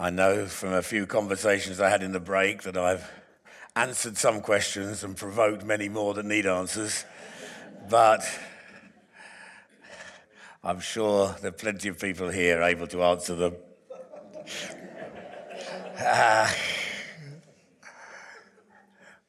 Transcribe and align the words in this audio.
I 0.00 0.08
know 0.08 0.46
from 0.46 0.72
a 0.72 0.80
few 0.80 1.04
conversations 1.04 1.78
I 1.78 1.90
had 1.90 2.02
in 2.02 2.12
the 2.12 2.20
break 2.20 2.62
that 2.62 2.74
I've 2.74 3.06
answered 3.76 4.16
some 4.16 4.40
questions 4.40 5.04
and 5.04 5.14
provoked 5.14 5.62
many 5.62 5.90
more 5.90 6.14
that 6.14 6.24
need 6.24 6.46
answers. 6.46 7.04
But 7.90 8.22
I'm 10.64 10.80
sure 10.80 11.36
there 11.42 11.50
are 11.50 11.52
plenty 11.52 11.90
of 11.90 12.00
people 12.00 12.30
here 12.30 12.62
able 12.62 12.86
to 12.86 13.02
answer 13.02 13.34
them. 13.34 13.56
Uh, 15.98 16.48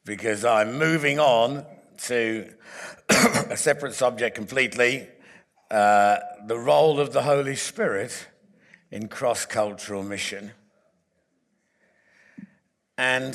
because 0.05 0.45
I'm 0.45 0.77
moving 0.77 1.19
on 1.19 1.65
to 2.05 2.49
a 3.09 3.57
separate 3.57 3.93
subject 3.93 4.35
completely 4.35 5.09
uh, 5.69 6.19
the 6.47 6.57
role 6.57 7.01
of 7.01 7.11
the 7.11 7.23
Holy 7.23 7.57
Spirit 7.57 8.29
in 8.89 9.09
cross 9.09 9.45
cultural 9.45 10.03
mission. 10.03 10.53
And 13.01 13.33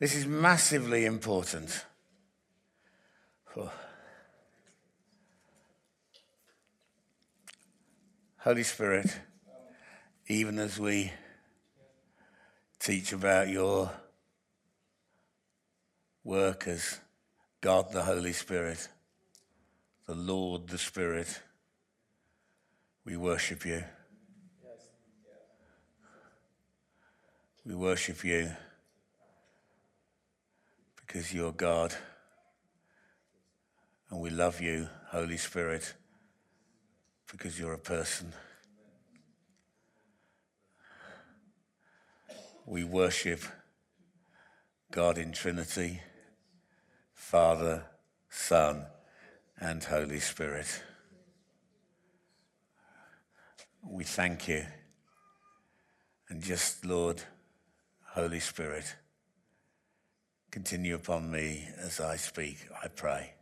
this 0.00 0.16
is 0.16 0.26
massively 0.26 1.04
important. 1.04 1.84
Holy 8.38 8.64
Spirit, 8.64 9.16
even 10.26 10.58
as 10.58 10.76
we 10.76 11.12
teach 12.80 13.12
about 13.12 13.48
your 13.48 13.92
work 16.24 16.66
as 16.66 16.98
God 17.60 17.92
the 17.92 18.02
Holy 18.02 18.32
Spirit, 18.32 18.88
the 20.08 20.16
Lord 20.16 20.66
the 20.66 20.78
Spirit, 20.78 21.40
we 23.04 23.16
worship 23.16 23.64
you. 23.64 23.84
We 27.64 27.76
worship 27.76 28.24
you 28.24 28.50
because 30.96 31.32
you're 31.32 31.52
God. 31.52 31.94
And 34.10 34.20
we 34.20 34.30
love 34.30 34.60
you, 34.60 34.88
Holy 35.10 35.36
Spirit, 35.36 35.94
because 37.30 37.60
you're 37.60 37.74
a 37.74 37.78
person. 37.78 38.32
We 42.66 42.82
worship 42.82 43.42
God 44.90 45.16
in 45.16 45.30
Trinity, 45.30 46.00
Father, 47.14 47.84
Son, 48.28 48.86
and 49.60 49.84
Holy 49.84 50.18
Spirit. 50.18 50.82
We 53.88 54.02
thank 54.02 54.48
you. 54.48 54.66
And 56.28 56.42
just, 56.42 56.84
Lord, 56.84 57.22
Holy 58.14 58.40
Spirit, 58.40 58.94
continue 60.50 60.94
upon 60.94 61.30
me 61.30 61.66
as 61.78 61.98
I 61.98 62.16
speak, 62.16 62.58
I 62.84 62.88
pray, 62.88 63.32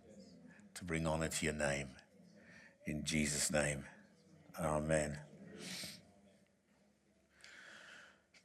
to 0.74 0.84
bring 0.84 1.08
honor 1.08 1.26
to 1.26 1.44
your 1.44 1.54
name. 1.54 1.88
In 2.86 3.04
Jesus' 3.04 3.50
name, 3.50 3.82
amen. 4.60 5.18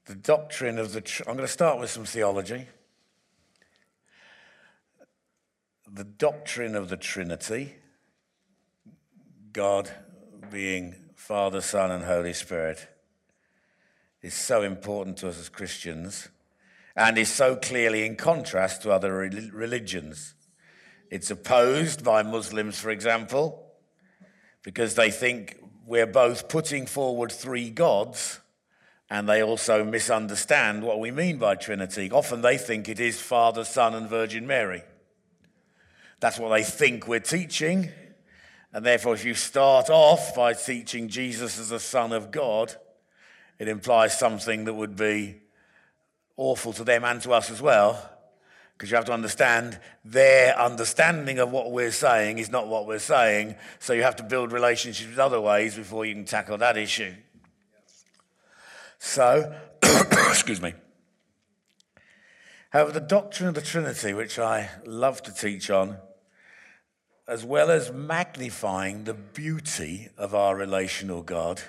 The 0.05 0.15
doctrine 0.15 0.79
of 0.79 0.93
the, 0.93 1.23
I'm 1.27 1.35
going 1.35 1.45
to 1.45 1.53
start 1.53 1.79
with 1.79 1.91
some 1.91 2.05
theology. 2.05 2.69
The 5.93 6.05
doctrine 6.05 6.73
of 6.73 6.89
the 6.89 6.97
Trinity, 6.97 7.75
God 9.53 9.91
being 10.51 10.95
Father, 11.13 11.61
Son, 11.61 11.91
and 11.91 12.03
Holy 12.03 12.33
Spirit 12.33 12.87
is 14.25 14.33
so 14.33 14.63
important 14.63 15.17
to 15.17 15.29
us 15.29 15.39
as 15.39 15.49
Christians 15.49 16.29
and 16.95 17.15
is 17.15 17.31
so 17.31 17.55
clearly 17.55 18.03
in 18.03 18.15
contrast 18.15 18.81
to 18.81 18.91
other 18.91 19.13
religions. 19.13 20.33
It's 21.11 21.29
opposed 21.29 22.03
by 22.03 22.23
Muslims, 22.23 22.79
for 22.79 22.89
example, 22.89 23.63
because 24.63 24.95
they 24.95 25.11
think 25.11 25.59
we're 25.85 26.07
both 26.07 26.49
putting 26.49 26.87
forward 26.87 27.31
three 27.31 27.69
gods 27.69 28.39
and 29.11 29.29
they 29.29 29.43
also 29.43 29.83
misunderstand 29.83 30.81
what 30.81 30.99
we 30.99 31.11
mean 31.11 31.37
by 31.37 31.53
Trinity. 31.53 32.09
Often 32.09 32.41
they 32.41 32.57
think 32.57 32.89
it 32.89 32.99
is 32.99 33.21
Father, 33.21 33.63
Son, 33.63 33.93
and 33.93 34.09
Virgin 34.09 34.47
Mary. 34.47 34.81
That's 36.19 36.39
what 36.39 36.49
they 36.49 36.63
think 36.63 37.07
we're 37.07 37.19
teaching. 37.19 37.91
And 38.73 38.83
therefore, 38.83 39.13
if 39.13 39.23
you 39.23 39.35
start 39.35 39.91
off 39.91 40.33
by 40.33 40.53
teaching 40.53 41.09
Jesus 41.09 41.59
as 41.59 41.69
the 41.69 41.79
Son 41.79 42.11
of 42.11 42.31
God, 42.31 42.75
it 43.59 43.67
implies 43.67 44.17
something 44.17 44.65
that 44.65 44.73
would 44.73 44.95
be 44.95 45.37
awful 46.37 46.73
to 46.73 46.83
them 46.83 47.03
and 47.03 47.21
to 47.21 47.33
us 47.33 47.49
as 47.49 47.61
well. 47.61 48.11
Because 48.73 48.91
you 48.91 48.97
have 48.97 49.05
to 49.05 49.13
understand 49.13 49.79
their 50.03 50.59
understanding 50.59 51.39
of 51.39 51.49
what 51.49 51.71
we're 51.71 51.91
saying 51.91 52.39
is 52.39 52.49
not 52.49 52.67
what 52.67 52.85
we're 52.85 52.99
saying. 52.99 53.55
So 53.79 53.93
you 53.93 54.03
have 54.03 54.17
to 54.17 54.23
build 54.23 54.51
relationships 54.51 55.17
other 55.17 55.39
ways 55.39 55.75
before 55.75 56.05
you 56.05 56.13
can 56.13 56.25
tackle 56.25 56.57
that 56.57 56.75
issue. 56.75 57.13
So, 58.99 59.55
excuse 59.81 60.61
me. 60.61 60.73
However, 62.71 62.91
the 62.91 62.99
doctrine 62.99 63.47
of 63.47 63.55
the 63.55 63.61
Trinity, 63.61 64.13
which 64.13 64.37
I 64.37 64.69
love 64.85 65.23
to 65.23 65.33
teach 65.33 65.69
on, 65.69 65.97
as 67.25 67.45
well 67.45 67.71
as 67.71 67.93
magnifying 67.93 69.05
the 69.05 69.13
beauty 69.13 70.09
of 70.17 70.35
our 70.35 70.57
relational 70.57 71.21
God, 71.21 71.61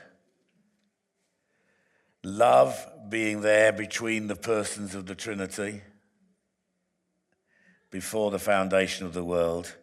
love 2.26 2.88
being 3.08 3.40
there 3.40 3.72
between 3.72 4.26
the 4.26 4.34
persons 4.34 4.96
of 4.96 5.06
the 5.06 5.14
Trinity 5.14 5.80
before 7.88 8.32
the 8.32 8.38
foundation 8.38 9.06
of 9.06 9.14
the 9.14 9.22
world, 9.22 9.76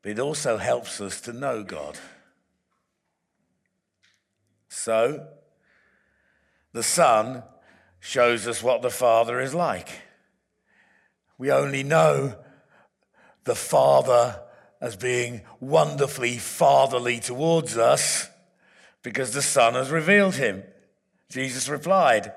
but 0.00 0.12
it 0.12 0.18
also 0.18 0.56
helps 0.56 0.98
us 0.98 1.20
to 1.20 1.34
know 1.34 1.62
God. 1.62 1.98
So, 4.70 5.28
the 6.72 6.82
Son 6.82 7.42
shows 8.00 8.46
us 8.46 8.62
what 8.62 8.80
the 8.80 8.90
Father 8.90 9.38
is 9.38 9.54
like. 9.54 9.90
We 11.36 11.52
only 11.52 11.82
know 11.82 12.34
the 13.44 13.54
Father 13.54 14.40
as 14.80 14.96
being 14.96 15.42
wonderfully 15.60 16.38
fatherly 16.38 17.20
towards 17.20 17.76
us 17.76 18.30
because 19.02 19.34
the 19.34 19.42
Son 19.42 19.74
has 19.74 19.90
revealed 19.90 20.36
him. 20.36 20.62
Jesus 21.28 21.68
replied, 21.68 22.32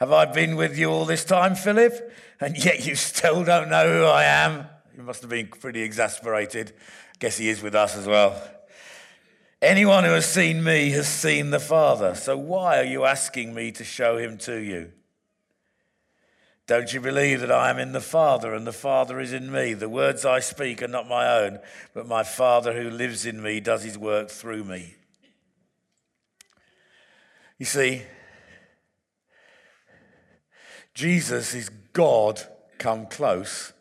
Have 0.00 0.12
I 0.12 0.24
been 0.24 0.56
with 0.56 0.78
you 0.78 0.90
all 0.90 1.04
this 1.04 1.24
time, 1.24 1.54
Philip? 1.54 2.12
And 2.40 2.62
yet 2.62 2.86
you 2.86 2.94
still 2.94 3.44
don't 3.44 3.70
know 3.70 3.92
who 3.92 4.04
I 4.04 4.24
am? 4.24 4.66
He 4.94 5.02
must 5.02 5.20
have 5.22 5.30
been 5.30 5.48
pretty 5.48 5.82
exasperated. 5.82 6.72
Guess 7.18 7.38
he 7.38 7.48
is 7.48 7.62
with 7.62 7.74
us 7.74 7.96
as 7.96 8.06
well. 8.06 8.40
Anyone 9.62 10.04
who 10.04 10.10
has 10.10 10.30
seen 10.30 10.62
me 10.62 10.90
has 10.90 11.08
seen 11.08 11.50
the 11.50 11.60
Father. 11.60 12.14
So 12.14 12.36
why 12.36 12.78
are 12.80 12.84
you 12.84 13.04
asking 13.04 13.54
me 13.54 13.72
to 13.72 13.84
show 13.84 14.18
him 14.18 14.36
to 14.38 14.56
you? 14.56 14.92
Don't 16.66 16.92
you 16.92 17.00
believe 17.00 17.40
that 17.40 17.52
I 17.52 17.68
am 17.68 17.78
in 17.78 17.92
the 17.92 18.00
Father 18.00 18.54
and 18.54 18.66
the 18.66 18.72
Father 18.72 19.20
is 19.20 19.32
in 19.32 19.52
me? 19.52 19.74
The 19.74 19.88
words 19.88 20.24
I 20.24 20.40
speak 20.40 20.82
are 20.82 20.88
not 20.88 21.08
my 21.08 21.28
own, 21.28 21.58
but 21.92 22.06
my 22.06 22.22
Father 22.22 22.72
who 22.72 22.88
lives 22.88 23.26
in 23.26 23.42
me 23.42 23.60
does 23.60 23.84
his 23.84 23.98
work 23.98 24.30
through 24.30 24.64
me. 24.64 24.94
You 27.58 27.66
see, 27.66 28.02
Jesus 30.92 31.54
is 31.54 31.68
God 31.92 32.40
come 32.78 33.06
close 33.06 33.72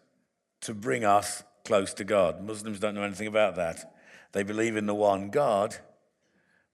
to 0.61 0.73
bring 0.73 1.03
us 1.03 1.43
close 1.65 1.93
to 1.95 2.03
God. 2.03 2.41
Muslims 2.41 2.79
don't 2.79 2.95
know 2.95 3.03
anything 3.03 3.27
about 3.27 3.55
that. 3.55 3.93
They 4.31 4.43
believe 4.43 4.75
in 4.75 4.85
the 4.85 4.95
one 4.95 5.29
God, 5.29 5.75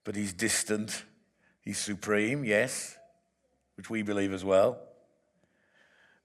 but 0.04 0.16
he's 0.16 0.32
distant, 0.32 1.04
he's 1.60 1.78
supreme, 1.78 2.44
yes, 2.44 2.98
which 3.76 3.90
we 3.90 4.02
believe 4.02 4.32
as 4.32 4.44
well. 4.44 4.78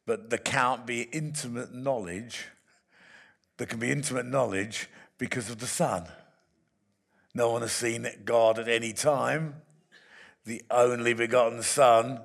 But 0.05 0.29
there 0.29 0.39
can't 0.39 0.85
be 0.85 1.03
intimate 1.03 1.73
knowledge. 1.73 2.47
There 3.57 3.67
can 3.67 3.79
be 3.79 3.91
intimate 3.91 4.25
knowledge 4.25 4.89
because 5.17 5.49
of 5.49 5.59
the 5.59 5.67
Son. 5.67 6.05
No 7.33 7.51
one 7.51 7.61
has 7.61 7.71
seen 7.71 8.07
God 8.23 8.59
at 8.59 8.67
any 8.67 8.93
time 8.93 9.61
the 10.45 10.63
only 10.69 11.13
begotten 11.13 11.61
Son, 11.63 12.21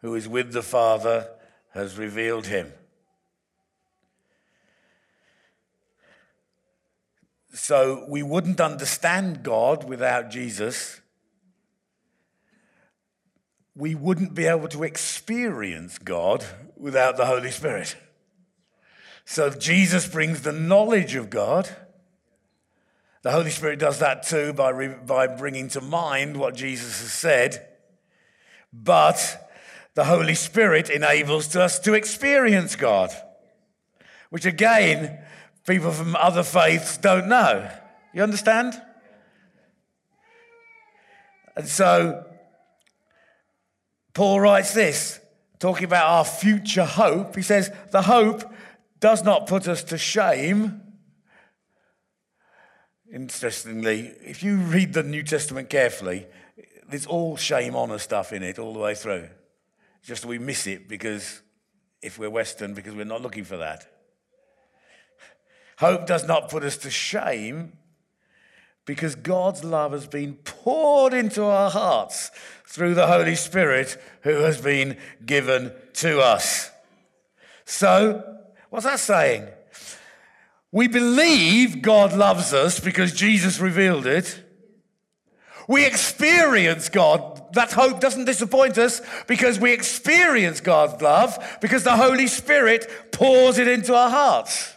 who 0.00 0.14
is 0.14 0.28
with 0.28 0.52
the 0.52 0.62
Father, 0.62 1.28
has 1.72 1.98
revealed 1.98 2.46
him. 2.46 2.72
So 7.52 8.04
we 8.08 8.22
wouldn't 8.22 8.60
understand 8.60 9.42
God 9.42 9.84
without 9.88 10.30
Jesus. 10.30 11.00
We 13.76 13.94
wouldn't 13.94 14.34
be 14.34 14.46
able 14.46 14.68
to 14.68 14.82
experience 14.82 15.98
God 15.98 16.44
without 16.76 17.16
the 17.16 17.26
Holy 17.26 17.50
Spirit. 17.50 17.96
So 19.24 19.50
Jesus 19.50 20.06
brings 20.06 20.42
the 20.42 20.52
knowledge 20.52 21.14
of 21.14 21.30
God. 21.30 21.68
The 23.24 23.32
Holy 23.32 23.48
Spirit 23.48 23.78
does 23.78 24.00
that 24.00 24.24
too 24.24 24.52
by, 24.52 24.68
re- 24.68 24.88
by 24.88 25.26
bringing 25.26 25.68
to 25.70 25.80
mind 25.80 26.36
what 26.36 26.54
Jesus 26.54 27.00
has 27.00 27.10
said. 27.10 27.66
but 28.70 29.40
the 29.94 30.04
Holy 30.04 30.34
Spirit 30.34 30.90
enables 30.90 31.56
us 31.56 31.78
to 31.80 31.94
experience 31.94 32.76
God, 32.76 33.10
which 34.28 34.44
again, 34.44 35.24
people 35.66 35.90
from 35.90 36.16
other 36.16 36.42
faiths 36.42 36.98
don't 36.98 37.28
know. 37.28 37.70
You 38.12 38.22
understand? 38.22 38.74
And 41.56 41.66
so, 41.66 42.26
Paul 44.12 44.40
writes 44.40 44.74
this, 44.74 45.18
talking 45.60 45.84
about 45.84 46.10
our 46.10 46.24
future 46.26 46.84
hope. 46.84 47.36
He 47.36 47.42
says, 47.42 47.70
The 47.90 48.02
hope 48.02 48.42
does 49.00 49.24
not 49.24 49.46
put 49.46 49.66
us 49.66 49.82
to 49.84 49.96
shame. 49.96 50.82
Interestingly, 53.14 54.12
if 54.26 54.42
you 54.42 54.56
read 54.56 54.92
the 54.92 55.04
New 55.04 55.22
Testament 55.22 55.70
carefully, 55.70 56.26
there's 56.88 57.06
all 57.06 57.36
shame 57.36 57.76
honor 57.76 57.98
stuff 57.98 58.32
in 58.32 58.42
it 58.42 58.58
all 58.58 58.72
the 58.72 58.80
way 58.80 58.96
through. 58.96 59.28
Just 60.02 60.26
we 60.26 60.40
miss 60.40 60.66
it 60.66 60.88
because 60.88 61.40
if 62.02 62.18
we're 62.18 62.28
Western, 62.28 62.74
because 62.74 62.92
we're 62.92 63.04
not 63.04 63.22
looking 63.22 63.44
for 63.44 63.58
that. 63.58 63.86
Hope 65.78 66.08
does 66.08 66.26
not 66.26 66.50
put 66.50 66.64
us 66.64 66.76
to 66.78 66.90
shame 66.90 67.74
because 68.84 69.14
God's 69.14 69.62
love 69.62 69.92
has 69.92 70.08
been 70.08 70.34
poured 70.34 71.14
into 71.14 71.44
our 71.44 71.70
hearts 71.70 72.32
through 72.66 72.94
the 72.94 73.06
Holy 73.06 73.36
Spirit 73.36 73.96
who 74.22 74.40
has 74.40 74.60
been 74.60 74.98
given 75.24 75.72
to 75.94 76.20
us. 76.20 76.72
So, 77.64 78.40
what's 78.70 78.86
that 78.86 78.98
saying? 78.98 79.46
We 80.74 80.88
believe 80.88 81.82
God 81.82 82.14
loves 82.14 82.52
us 82.52 82.80
because 82.80 83.12
Jesus 83.12 83.60
revealed 83.60 84.08
it. 84.08 84.42
We 85.68 85.86
experience 85.86 86.88
God. 86.88 87.54
That 87.54 87.70
hope 87.70 88.00
doesn't 88.00 88.24
disappoint 88.24 88.76
us 88.76 89.00
because 89.28 89.60
we 89.60 89.72
experience 89.72 90.60
God's 90.60 91.00
love 91.00 91.58
because 91.60 91.84
the 91.84 91.96
Holy 91.96 92.26
Spirit 92.26 92.90
pours 93.12 93.58
it 93.58 93.68
into 93.68 93.94
our 93.94 94.10
hearts. 94.10 94.74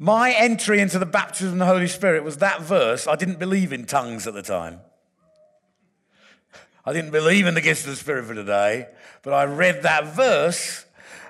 My 0.00 0.32
entry 0.32 0.80
into 0.80 0.98
the 0.98 1.06
baptism 1.06 1.52
of 1.52 1.58
the 1.60 1.66
Holy 1.66 1.86
Spirit 1.86 2.24
was 2.24 2.38
that 2.38 2.60
verse. 2.60 3.06
I 3.06 3.14
didn't 3.14 3.38
believe 3.38 3.72
in 3.72 3.86
tongues 3.86 4.26
at 4.26 4.34
the 4.34 4.42
time. 4.42 4.80
I 6.84 6.92
didn't 6.92 7.12
believe 7.12 7.46
in 7.46 7.54
the 7.54 7.60
gifts 7.60 7.84
of 7.84 7.90
the 7.90 7.96
Spirit 7.96 8.24
for 8.24 8.34
today, 8.34 8.88
but 9.22 9.32
I 9.32 9.44
read 9.44 9.84
that 9.84 10.06
verse 10.06 10.83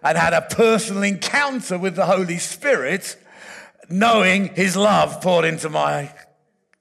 and 0.04 0.18
had 0.18 0.34
a 0.34 0.42
personal 0.42 1.02
encounter 1.02 1.78
with 1.78 1.96
the 1.96 2.04
Holy 2.04 2.38
Spirit, 2.38 3.16
knowing 3.88 4.48
His 4.54 4.76
love 4.76 5.22
poured 5.22 5.46
into 5.46 5.70
my 5.70 6.12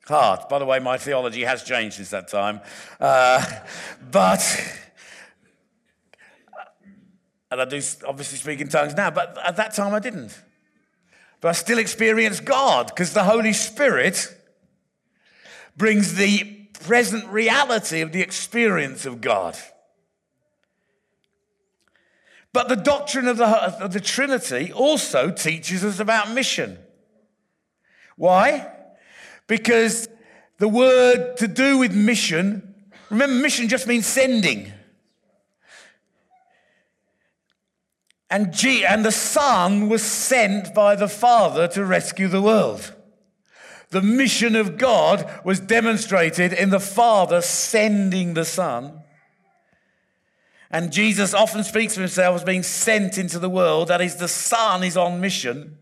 heart. 0.06 0.50
By 0.50 0.60
the 0.60 0.66
way, 0.66 0.80
my 0.80 0.98
theology 0.98 1.44
has 1.44 1.64
changed 1.64 1.96
since 1.96 2.10
that 2.10 2.28
time. 2.28 2.60
Uh, 3.00 3.44
but, 4.12 4.42
and 7.50 7.62
I 7.62 7.66
do 7.66 7.82
obviously 8.06 8.38
speak 8.38 8.60
in 8.60 8.68
tongues 8.68 8.94
now, 8.94 9.10
but 9.10 9.38
at 9.44 9.56
that 9.56 9.74
time 9.74 9.94
I 9.94 10.00
didn't. 10.00 10.38
But 11.40 11.50
I 11.50 11.52
still 11.54 11.78
experience 11.78 12.42
God 12.42 12.88
because 12.88 13.14
the 13.14 13.24
Holy 13.24 13.54
Spirit 13.54 14.34
brings 15.78 16.16
the 16.16 16.44
present 16.84 17.26
reality 17.28 18.02
of 18.02 18.12
the 18.12 18.22
experience 18.22 19.06
of 19.06 19.22
God. 19.22 19.58
But 22.54 22.70
the 22.70 22.76
doctrine 22.76 23.28
of 23.28 23.38
the, 23.38 23.48
of 23.48 23.94
the 23.94 24.00
Trinity 24.00 24.72
also 24.72 25.32
teaches 25.32 25.84
us 25.84 26.00
about 26.00 26.32
mission. 26.32 26.78
Why? 28.16 28.72
Because 29.48 30.08
the 30.60 30.70
word 30.70 31.38
to 31.38 31.48
do 31.48 31.80
with 31.80 31.96
mission, 31.96 32.76
remember, 33.10 33.36
mission 33.36 33.68
just 33.68 33.88
means 33.88 34.06
sending. 34.06 34.72
And, 38.30 38.54
G, 38.54 38.86
and 38.86 39.04
the 39.04 39.12
Son 39.12 39.90
was 39.90 40.04
sent 40.04 40.74
by 40.74 40.96
the 40.96 41.08
Father 41.08 41.68
to 41.70 41.84
rescue 41.86 42.28
the 42.28 42.42
world. 42.42 42.94
The 43.90 44.02
mission 44.02 44.56
of 44.56 44.78
God 44.78 45.30
was 45.44 45.60
demonstrated 45.60 46.52
in 46.52 46.72
the 46.72 46.80
Father 46.80 47.42
sending 47.42 48.34
the 48.34 48.46
Son. 48.46 49.03
And 50.74 50.92
Jesus 50.92 51.36
often 51.36 51.64
speaks 51.64 51.96
of 51.96 52.02
himself 52.02 52.38
as 52.38 52.44
being 52.44 52.64
sent 52.64 53.20
into 53.20 53.38
the 53.38 53.50
world. 53.50 53.90
That 53.90 54.02
is, 54.02 54.16
the 54.16 54.28
Son 54.28 54.84
is 54.84 54.98
on 54.98 55.22
mission. 55.22 55.78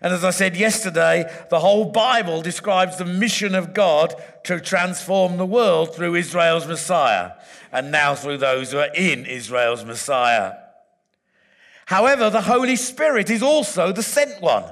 And 0.00 0.14
as 0.14 0.24
I 0.24 0.30
said 0.30 0.56
yesterday, 0.56 1.30
the 1.50 1.60
whole 1.60 1.84
Bible 1.84 2.40
describes 2.40 2.96
the 2.96 3.04
mission 3.04 3.54
of 3.54 3.74
God 3.74 4.14
to 4.44 4.60
transform 4.60 5.36
the 5.36 5.44
world 5.44 5.94
through 5.94 6.14
Israel's 6.14 6.66
Messiah, 6.66 7.32
and 7.70 7.92
now 7.92 8.14
through 8.14 8.38
those 8.38 8.72
who 8.72 8.78
are 8.78 8.94
in 8.94 9.26
Israel's 9.26 9.84
Messiah. 9.84 10.54
However, 11.86 12.30
the 12.30 12.40
Holy 12.40 12.76
Spirit 12.76 13.28
is 13.28 13.42
also 13.42 13.92
the 13.92 14.02
sent 14.02 14.40
one, 14.40 14.64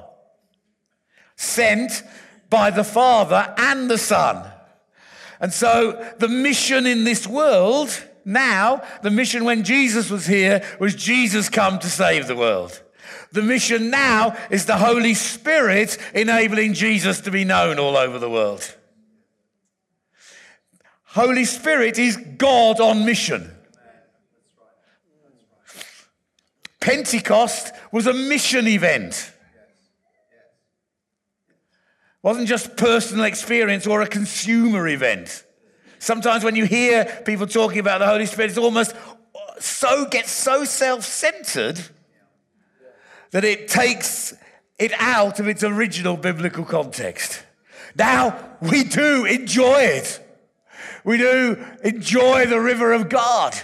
sent 1.35 2.01
by 2.49 2.71
the 2.71 2.83
Father 2.83 3.53
and 3.57 3.87
the 3.89 3.99
Son. 3.99 4.51
And 5.39 5.53
so 5.53 6.13
the 6.17 6.27
mission 6.27 6.87
in 6.87 7.03
this 7.03 7.27
world 7.27 8.07
now, 8.25 8.81
the 9.01 9.11
mission 9.11 9.43
when 9.43 9.63
Jesus 9.63 10.09
was 10.09 10.25
here 10.25 10.63
was 10.79 10.95
Jesus 10.95 11.49
come 11.49 11.79
to 11.79 11.89
save 11.89 12.27
the 12.27 12.35
world. 12.35 12.81
The 13.31 13.41
mission 13.41 13.89
now 13.89 14.37
is 14.49 14.65
the 14.65 14.77
Holy 14.77 15.13
Spirit 15.13 15.97
enabling 16.13 16.73
Jesus 16.73 17.21
to 17.21 17.31
be 17.31 17.43
known 17.43 17.79
all 17.79 17.97
over 17.97 18.19
the 18.19 18.29
world. 18.29 18.75
Holy 21.05 21.45
Spirit 21.45 21.99
is 21.99 22.17
God 22.37 22.79
on 22.79 23.05
mission. 23.05 23.51
Pentecost 26.79 27.71
was 27.91 28.07
a 28.07 28.13
mission 28.13 28.67
event. 28.67 29.31
It 31.47 32.23
wasn't 32.23 32.47
just 32.47 32.77
personal 32.77 33.25
experience 33.25 33.87
or 33.87 34.01
a 34.01 34.07
consumer 34.07 34.87
event. 34.87 35.45
Sometimes 36.03 36.43
when 36.43 36.57
you 36.57 36.65
hear 36.65 37.05
people 37.23 37.47
talking 37.47 37.79
about 37.79 37.99
the 37.99 38.05
Holy 38.05 38.25
Spirit, 38.25 38.49
it's 38.49 38.57
almost 38.57 38.93
so 39.57 40.05
gets 40.05 40.31
so 40.31 40.65
self-centered 40.65 41.79
that 43.31 43.45
it 43.45 43.69
takes 43.69 44.33
it 44.77 44.91
out 44.99 45.39
of 45.39 45.47
its 45.47 45.63
original 45.63 46.17
biblical 46.17 46.65
context. 46.65 47.45
Now 47.95 48.37
we 48.59 48.83
do 48.83 49.23
enjoy 49.23 49.79
it. 49.79 50.19
We 51.05 51.19
do 51.19 51.65
enjoy 51.85 52.47
the 52.47 52.59
river 52.59 52.91
of 52.91 53.07
God. 53.07 53.55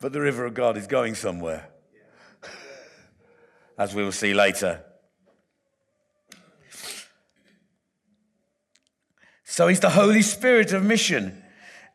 But 0.00 0.12
the 0.12 0.20
river 0.20 0.44
of 0.44 0.52
God 0.52 0.76
is 0.76 0.86
going 0.86 1.14
somewhere, 1.14 1.70
as 3.78 3.94
we 3.94 4.04
will 4.04 4.12
see 4.12 4.34
later. 4.34 4.84
So 9.52 9.68
he's 9.68 9.80
the 9.80 9.90
Holy 9.90 10.22
Spirit 10.22 10.72
of 10.72 10.82
mission. 10.82 11.42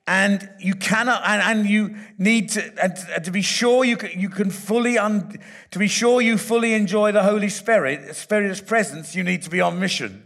And 0.06 0.48
you 0.60 0.76
cannot, 0.76 1.24
and, 1.26 1.42
and 1.42 1.68
you 1.68 1.96
need 2.20 2.50
to, 2.50 2.62
and 2.80 3.26
to 3.26 3.32
be 3.32 3.42
sure 3.42 3.84
you 3.84 3.98
can, 3.98 4.12
you 4.12 4.30
can 4.30 4.52
fully, 4.52 5.00
un, 5.00 5.40
to 5.72 5.80
be 5.80 5.88
sure 5.88 6.22
you 6.22 6.38
fully 6.38 6.76
enjoy 6.76 7.14
the 7.14 7.24
Holy 7.24 7.50
Spirit, 7.50 8.16
Spirit's 8.16 8.62
presence, 8.62 9.16
you 9.16 9.24
need 9.24 9.42
to 9.42 9.50
be 9.50 9.60
on 9.60 9.80
mission. 9.80 10.24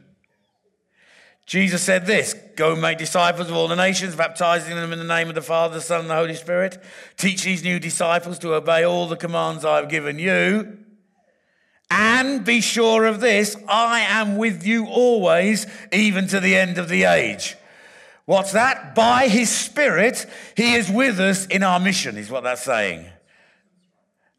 Jesus 1.46 1.82
said 1.82 2.06
this 2.06 2.34
Go 2.58 2.76
make 2.76 2.98
disciples 2.98 3.50
of 3.50 3.56
all 3.56 3.70
the 3.70 3.78
nations, 3.78 4.14
baptizing 4.14 4.76
them 4.76 4.92
in 4.92 5.00
the 5.00 5.06
name 5.06 5.30
of 5.30 5.36
the 5.36 5.42
Father, 5.42 5.76
the 5.76 5.82
Son, 5.82 6.02
and 6.02 6.10
the 6.10 6.16
Holy 6.16 6.36
Spirit. 6.36 6.84
Teach 7.16 7.46
these 7.46 7.64
new 7.64 7.80
disciples 7.80 8.40
to 8.40 8.56
obey 8.56 8.84
all 8.84 9.08
the 9.08 9.16
commands 9.16 9.64
I 9.64 9.78
have 9.78 9.88
given 9.88 10.20
you. 10.20 10.80
And 11.93 12.45
be 12.45 12.62
sure 12.62 13.05
of 13.05 13.19
this 13.19 13.57
I 13.67 14.00
am 14.00 14.38
with 14.38 14.65
you 14.65 14.88
always, 14.88 15.67
even 15.91 16.25
to 16.29 16.39
the 16.39 16.55
end 16.55 16.77
of 16.77 16.88
the 16.88 17.03
age. 17.03 17.57
What's 18.24 18.53
that? 18.53 18.95
By 18.95 19.27
his 19.27 19.50
Spirit, 19.50 20.25
he 20.55 20.75
is 20.75 20.89
with 20.89 21.19
us 21.19 21.45
in 21.48 21.63
our 21.63 21.81
mission, 21.81 22.17
is 22.17 22.31
what 22.31 22.43
that's 22.43 22.63
saying. 22.63 23.05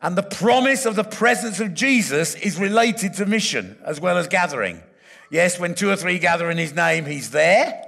And 0.00 0.16
the 0.16 0.22
promise 0.22 0.86
of 0.86 0.96
the 0.96 1.04
presence 1.04 1.60
of 1.60 1.74
Jesus 1.74 2.34
is 2.36 2.58
related 2.58 3.14
to 3.14 3.26
mission 3.26 3.76
as 3.84 4.00
well 4.00 4.16
as 4.16 4.28
gathering. 4.28 4.82
Yes, 5.30 5.60
when 5.60 5.74
two 5.74 5.90
or 5.90 5.96
three 5.96 6.18
gather 6.18 6.50
in 6.50 6.56
his 6.56 6.74
name, 6.74 7.04
he's 7.04 7.32
there. 7.32 7.84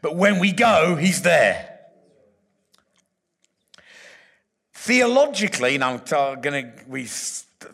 But 0.00 0.14
when 0.14 0.38
we 0.38 0.52
go, 0.52 0.94
he's 0.94 1.22
there. 1.22 1.80
Theologically, 4.74 5.76
now 5.78 5.96
to, 5.96 6.72
we, 6.86 7.08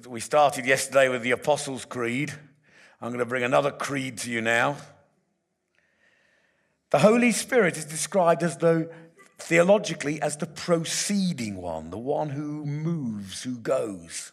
we 0.06 0.20
started 0.20 0.66
yesterday 0.66 1.08
with 1.08 1.22
the 1.22 1.30
Apostles' 1.32 1.84
Creed. 1.84 2.32
I'm 3.00 3.08
going 3.08 3.18
to 3.20 3.26
bring 3.26 3.44
another 3.44 3.70
creed 3.70 4.18
to 4.18 4.30
you 4.30 4.40
now. 4.40 4.76
The 6.90 7.00
Holy 7.00 7.32
Spirit 7.32 7.76
is 7.76 7.84
described 7.84 8.42
as 8.42 8.56
though, 8.56 8.88
theologically, 9.38 10.20
as 10.22 10.36
the 10.36 10.46
proceeding 10.46 11.56
one, 11.56 11.90
the 11.90 11.98
one 11.98 12.30
who 12.30 12.64
moves, 12.64 13.42
who 13.42 13.58
goes. 13.58 14.32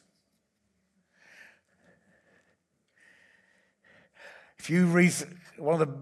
If 4.58 4.70
you 4.70 4.88
read 4.88 5.14
one 5.58 5.80
of 5.80 5.88
the 5.88 5.96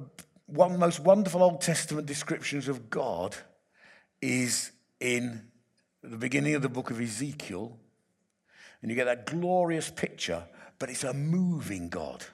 one 0.45 0.77
most 0.77 0.99
wonderful 0.99 1.41
Old 1.41 1.61
Testament 1.61 2.05
descriptions 2.05 2.67
of 2.67 2.89
God 2.89 3.35
is 4.21 4.71
in 4.99 5.41
the 6.03 6.17
beginning 6.17 6.55
of 6.55 6.61
the 6.61 6.69
book 6.69 6.91
of 6.91 7.01
Ezekiel. 7.01 7.77
And 8.83 8.91
you 8.91 8.95
get 8.95 9.05
that 9.05 9.25
glorious 9.25 9.89
picture, 9.89 10.43
but 10.77 10.89
it's 10.89 11.05
a 11.05 11.13
moving 11.13 11.87
God. 11.87 12.25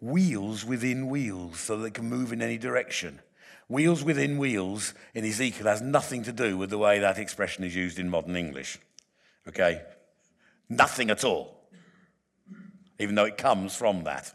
Wheels 0.00 0.64
within 0.64 1.08
wheels 1.08 1.60
so 1.60 1.76
they 1.76 1.90
can 1.90 2.08
move 2.08 2.32
in 2.32 2.40
any 2.40 2.56
direction. 2.56 3.20
Wheels 3.68 4.02
within 4.02 4.38
wheels 4.38 4.94
in 5.14 5.24
Ezekiel 5.26 5.66
has 5.66 5.82
nothing 5.82 6.22
to 6.24 6.32
do 6.32 6.56
with 6.56 6.70
the 6.70 6.78
way 6.78 6.98
that 6.98 7.18
expression 7.18 7.62
is 7.62 7.76
used 7.76 7.98
in 7.98 8.08
modern 8.08 8.36
English. 8.36 8.78
Okay? 9.46 9.82
Nothing 10.70 11.10
at 11.10 11.24
all. 11.24 11.68
Even 12.98 13.14
though 13.14 13.26
it 13.26 13.36
comes 13.36 13.76
from 13.76 14.04
that. 14.04 14.34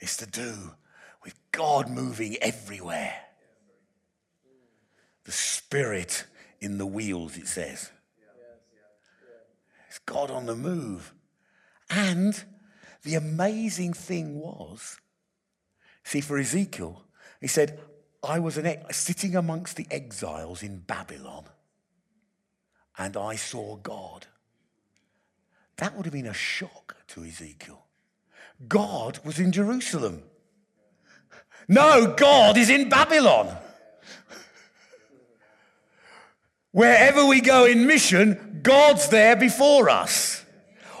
It's 0.00 0.16
to 0.16 0.26
do 0.26 0.72
with 1.22 1.34
God 1.52 1.88
moving 1.88 2.36
everywhere. 2.42 3.14
The 5.24 5.32
Spirit 5.32 6.26
in 6.60 6.78
the 6.78 6.86
wheels, 6.86 7.36
it 7.36 7.46
says. 7.46 7.92
God 10.06 10.30
on 10.30 10.46
the 10.46 10.56
move. 10.56 11.14
And 11.90 12.44
the 13.02 13.14
amazing 13.14 13.92
thing 13.92 14.38
was, 14.38 14.98
see, 16.04 16.20
for 16.20 16.38
Ezekiel, 16.38 17.04
he 17.40 17.48
said, 17.48 17.80
I 18.22 18.38
was 18.38 18.56
ex- 18.56 18.96
sitting 18.96 19.34
amongst 19.34 19.76
the 19.76 19.86
exiles 19.90 20.62
in 20.62 20.78
Babylon 20.78 21.46
and 22.98 23.16
I 23.16 23.36
saw 23.36 23.76
God. 23.76 24.26
That 25.76 25.96
would 25.96 26.06
have 26.06 26.12
been 26.12 26.26
a 26.26 26.34
shock 26.34 26.96
to 27.08 27.24
Ezekiel. 27.24 27.86
God 28.68 29.18
was 29.24 29.38
in 29.38 29.52
Jerusalem. 29.52 30.22
No, 31.68 32.14
God 32.16 32.56
is 32.56 32.70
in 32.70 32.88
Babylon. 32.88 33.56
Wherever 36.70 37.26
we 37.26 37.40
go 37.40 37.64
in 37.64 37.86
mission, 37.86 38.51
God's 38.62 39.08
there 39.08 39.36
before 39.36 39.90
us. 39.90 40.44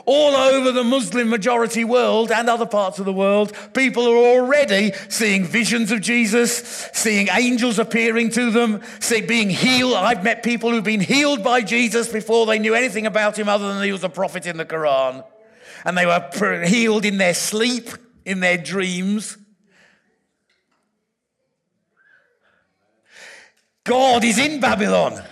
All 0.04 0.34
over 0.34 0.72
the 0.72 0.82
Muslim 0.82 1.28
majority 1.28 1.84
world 1.84 2.32
and 2.32 2.50
other 2.50 2.66
parts 2.66 2.98
of 2.98 3.04
the 3.04 3.12
world, 3.12 3.52
people 3.72 4.04
are 4.08 4.16
already 4.16 4.92
seeing 5.08 5.44
visions 5.44 5.92
of 5.92 6.00
Jesus, 6.00 6.56
seeing 6.92 7.28
angels 7.28 7.78
appearing 7.78 8.30
to 8.30 8.50
them, 8.50 8.82
see, 8.98 9.20
being 9.20 9.48
healed. 9.48 9.94
I've 9.94 10.24
met 10.24 10.42
people 10.42 10.70
who've 10.70 10.82
been 10.82 11.00
healed 11.00 11.44
by 11.44 11.60
Jesus 11.60 12.08
before 12.08 12.46
they 12.46 12.58
knew 12.58 12.74
anything 12.74 13.06
about 13.06 13.38
him 13.38 13.48
other 13.48 13.72
than 13.72 13.84
he 13.84 13.92
was 13.92 14.02
a 14.02 14.08
prophet 14.08 14.44
in 14.44 14.56
the 14.56 14.64
Quran. 14.64 15.24
And 15.84 15.96
they 15.96 16.06
were 16.06 16.64
healed 16.64 17.04
in 17.04 17.18
their 17.18 17.34
sleep, 17.34 17.88
in 18.24 18.40
their 18.40 18.58
dreams. 18.58 19.36
God 23.84 24.24
is 24.24 24.38
in 24.38 24.58
Babylon. 24.58 25.22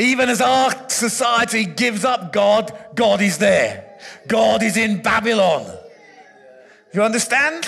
Even 0.00 0.30
as 0.30 0.40
our 0.40 0.88
society 0.88 1.66
gives 1.66 2.06
up 2.06 2.32
God, 2.32 2.72
God 2.94 3.20
is 3.20 3.36
there. 3.36 3.98
God 4.26 4.62
is 4.62 4.78
in 4.78 5.02
Babylon. 5.02 5.70
You 6.94 7.02
understand? 7.02 7.66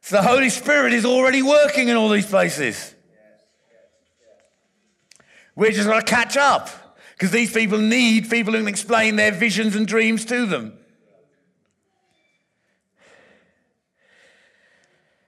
So 0.00 0.16
the 0.16 0.22
Holy 0.22 0.48
Spirit 0.48 0.94
is 0.94 1.04
already 1.04 1.42
working 1.42 1.88
in 1.88 1.98
all 1.98 2.08
these 2.08 2.24
places. 2.24 2.94
We're 5.54 5.72
just 5.72 5.86
going 5.86 6.00
to 6.00 6.06
catch 6.06 6.38
up 6.38 6.70
because 7.12 7.30
these 7.30 7.52
people 7.52 7.78
need 7.78 8.30
people 8.30 8.54
who 8.54 8.60
can 8.60 8.68
explain 8.68 9.16
their 9.16 9.32
visions 9.32 9.76
and 9.76 9.86
dreams 9.86 10.24
to 10.24 10.46
them. 10.46 10.78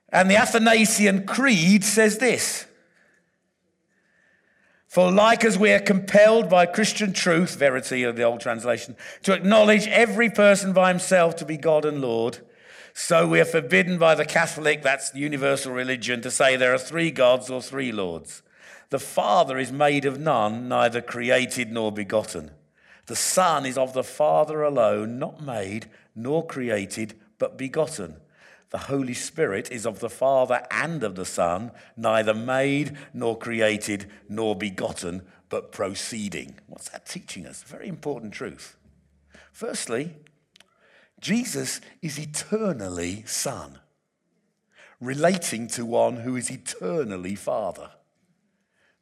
And 0.09 0.31
the 0.31 0.37
Athanasian 0.37 1.27
Creed 1.27 1.85
says 1.85 2.17
this 2.17 2.67
for 4.93 5.11
like 5.11 5.43
as 5.43 5.57
we 5.57 5.73
are 5.73 5.81
compelled 5.81 6.51
by 6.51 6.67
Christian 6.67 7.15
truth, 7.15 7.57
verity 7.57 8.03
of 8.03 8.15
the 8.15 8.25
old 8.25 8.41
translation, 8.41 8.95
to 9.23 9.33
acknowledge 9.33 9.87
every 9.87 10.29
person 10.29 10.75
by 10.75 10.91
himself 10.91 11.35
to 11.37 11.47
be 11.47 11.57
God 11.57 11.87
and 11.87 12.03
Lord, 12.03 12.41
so 12.93 13.27
we 13.27 13.41
are 13.41 13.47
forbidden 13.47 13.97
by 13.97 14.15
the 14.15 14.27
Catholic, 14.27 14.83
that's 14.83 15.15
universal 15.15 15.73
religion, 15.73 16.21
to 16.21 16.31
say 16.31 16.57
there 16.57 16.75
are 16.75 16.79
three 16.79 17.11
gods 17.11 17.49
or 17.49 17.63
three 17.63 17.91
lords. 17.91 18.43
The 18.91 18.99
Father 18.99 19.57
is 19.57 19.73
made 19.73 20.05
of 20.05 20.21
none, 20.21 20.69
neither 20.69 21.01
created 21.01 21.73
nor 21.73 21.91
begotten. 21.91 22.51
The 23.07 23.17
Son 23.17 23.65
is 23.65 23.79
of 23.79 23.95
the 23.95 24.05
Father 24.05 24.61
alone, 24.63 25.19
not 25.19 25.43
made 25.43 25.89
nor 26.15 26.47
created, 26.47 27.15
but 27.39 27.57
begotten. 27.57 28.17
The 28.73 28.79
Holy 28.79 29.13
Spirit 29.13 29.71
is 29.71 29.85
of 29.85 30.01
the 30.01 30.09
Father 30.09 30.67
and 30.71 31.05
of 31.05 31.15
the 31.15 31.27
Son, 31.27 31.73
neither 31.95 32.33
made 32.33 32.97
nor 33.13 33.37
created 33.39 34.11
nor 34.31 34.57
begotten, 34.57 35.27
but 35.51 35.73
proceeding. 35.73 36.59
What's 36.69 36.89
that 36.89 37.05
teaching 37.05 37.47
us? 37.47 37.63
Very 37.65 37.87
important 37.87 38.33
truth. 38.33 38.79
Firstly, 39.53 40.15
Jesus 41.21 41.83
is 42.01 42.19
eternally 42.19 43.25
Son, 43.27 43.79
relating 45.01 45.67
to 45.69 45.85
one 45.85 46.17
who 46.17 46.35
is 46.35 46.51
eternally 46.51 47.35
Father. 47.35 47.91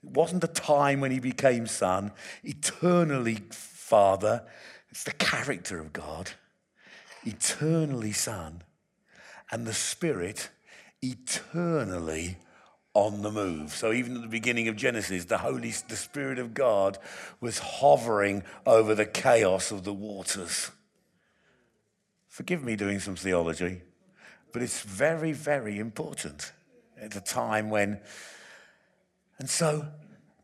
It 0.03 0.11
wasn't 0.11 0.43
a 0.43 0.49
time 0.49 0.99
when 1.01 1.13
he 1.13 1.21
became 1.21 1.69
Son, 1.69 2.11
eternally 2.43 3.39
Father. 3.53 4.43
It's 4.91 5.05
the 5.05 5.13
character 5.13 5.79
of 5.79 5.93
God, 5.93 6.33
eternally 7.25 8.11
Son 8.11 8.65
and 9.51 9.67
the 9.67 9.75
Spirit 9.75 10.51
eternally 11.03 12.37
on 12.95 13.23
the 13.23 13.31
move. 13.31 13.73
So 13.73 13.93
even 13.93 14.17
at 14.17 14.23
the 14.23 14.29
beginning 14.29 14.69
of 14.69 14.77
Genesis, 14.77 15.25
the 15.25 15.39
Holy 15.39 15.73
the 15.89 15.97
Spirit 15.97 16.39
of 16.39 16.55
God 16.55 16.99
was 17.41 17.59
hovering 17.59 18.43
over 18.67 18.95
the 18.95 19.07
chaos 19.07 19.71
of 19.71 19.85
the 19.85 19.95
waters. 19.95 20.71
Forgive 22.29 22.63
me 22.63 22.77
doing 22.77 23.01
some 23.01 23.17
theology, 23.17 23.83
but 24.53 24.63
it's 24.63 24.83
very, 24.83 25.33
very 25.33 25.79
important 25.79 26.53
at 27.01 27.17
a 27.17 27.21
time 27.21 27.71
when. 27.71 28.01
And 29.39 29.49
so, 29.49 29.87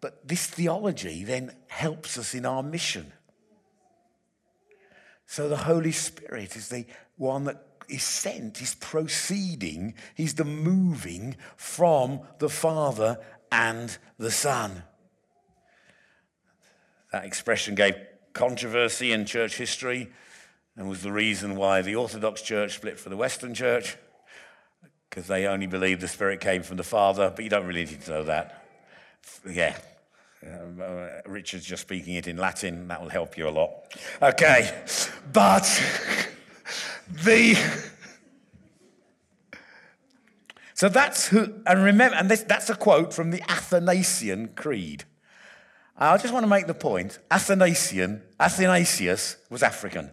but 0.00 0.26
this 0.26 0.46
theology 0.46 1.24
then 1.24 1.52
helps 1.68 2.16
us 2.16 2.34
in 2.34 2.46
our 2.46 2.62
mission. 2.62 3.12
So 5.26 5.48
the 5.48 5.56
Holy 5.56 5.92
Spirit 5.92 6.56
is 6.56 6.68
the 6.68 6.86
one 7.16 7.44
that 7.44 7.65
is 7.88 8.02
sent, 8.02 8.60
is 8.60 8.74
proceeding, 8.74 9.94
he's 10.14 10.34
the 10.34 10.44
moving 10.44 11.36
from 11.56 12.20
the 12.38 12.48
Father 12.48 13.18
and 13.50 13.96
the 14.18 14.30
Son. 14.30 14.82
That 17.12 17.24
expression 17.24 17.74
gave 17.74 17.94
controversy 18.32 19.12
in 19.12 19.24
church 19.24 19.56
history 19.56 20.10
and 20.76 20.88
was 20.88 21.02
the 21.02 21.12
reason 21.12 21.56
why 21.56 21.82
the 21.82 21.96
Orthodox 21.96 22.42
Church 22.42 22.74
split 22.74 22.98
from 22.98 23.10
the 23.10 23.16
Western 23.16 23.54
Church, 23.54 23.96
because 25.08 25.26
they 25.26 25.46
only 25.46 25.66
believed 25.66 26.00
the 26.00 26.08
Spirit 26.08 26.40
came 26.40 26.62
from 26.62 26.76
the 26.76 26.84
Father, 26.84 27.32
but 27.34 27.42
you 27.42 27.50
don't 27.50 27.66
really 27.66 27.86
need 27.86 28.02
to 28.02 28.10
know 28.10 28.24
that. 28.24 28.62
Yeah. 29.48 29.76
Uh, 30.44 31.22
Richard's 31.26 31.64
just 31.64 31.82
speaking 31.82 32.14
it 32.14 32.28
in 32.28 32.36
Latin, 32.36 32.88
that 32.88 33.00
will 33.00 33.08
help 33.08 33.38
you 33.38 33.48
a 33.48 33.50
lot. 33.50 33.96
Okay, 34.20 34.84
but 35.32 35.64
the 37.08 37.56
so 40.74 40.88
that's 40.88 41.28
who 41.28 41.54
and 41.66 41.82
remember 41.82 42.16
and 42.16 42.30
this, 42.30 42.42
that's 42.42 42.68
a 42.68 42.74
quote 42.74 43.14
from 43.14 43.30
the 43.30 43.40
athanasian 43.50 44.48
creed. 44.48 45.04
I 45.96 46.18
just 46.18 46.34
want 46.34 46.44
to 46.44 46.48
make 46.48 46.66
the 46.66 46.74
point 46.74 47.18
athanasian 47.30 48.22
athanasius 48.38 49.36
was 49.48 49.62
african. 49.62 50.10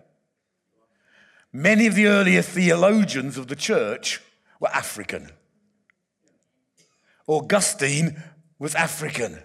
Many 1.51 1.87
of 1.87 1.95
the 1.95 2.07
earlier 2.07 2.41
theologians 2.41 3.37
of 3.37 3.47
the 3.47 3.55
church 3.55 4.21
were 4.59 4.69
african. 4.69 5.31
Augustine 7.27 8.23
was 8.59 8.75
african. 8.75 9.39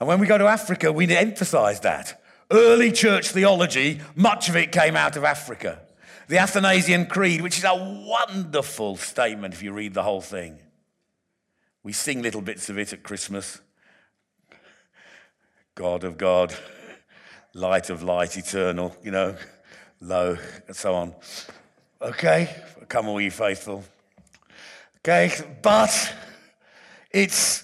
And 0.00 0.08
when 0.08 0.20
we 0.20 0.26
go 0.26 0.36
to 0.36 0.46
africa 0.46 0.92
we 0.92 1.10
emphasize 1.14 1.80
that 1.80 2.20
early 2.54 2.92
church 2.92 3.28
theology, 3.28 4.00
much 4.14 4.48
of 4.48 4.56
it 4.56 4.72
came 4.72 4.96
out 4.96 5.16
of 5.16 5.24
Africa. 5.24 5.80
The 6.28 6.38
Athanasian 6.38 7.06
Creed, 7.06 7.42
which 7.42 7.58
is 7.58 7.64
a 7.64 7.74
wonderful 7.74 8.96
statement 8.96 9.52
if 9.52 9.62
you 9.62 9.72
read 9.72 9.94
the 9.94 10.02
whole 10.02 10.20
thing. 10.22 10.58
We 11.82 11.92
sing 11.92 12.22
little 12.22 12.40
bits 12.40 12.70
of 12.70 12.78
it 12.78 12.92
at 12.92 13.02
Christmas. 13.02 13.60
God 15.74 16.04
of 16.04 16.16
God, 16.16 16.54
light 17.52 17.90
of 17.90 18.02
light, 18.02 18.38
eternal, 18.38 18.96
you 19.02 19.10
know, 19.10 19.36
low, 20.00 20.36
and 20.66 20.76
so 20.76 20.94
on. 20.94 21.14
Okay, 22.00 22.54
come 22.88 23.08
all 23.08 23.20
you 23.20 23.30
faithful. 23.30 23.84
Okay, 24.98 25.32
but 25.62 26.14
it's 27.10 27.63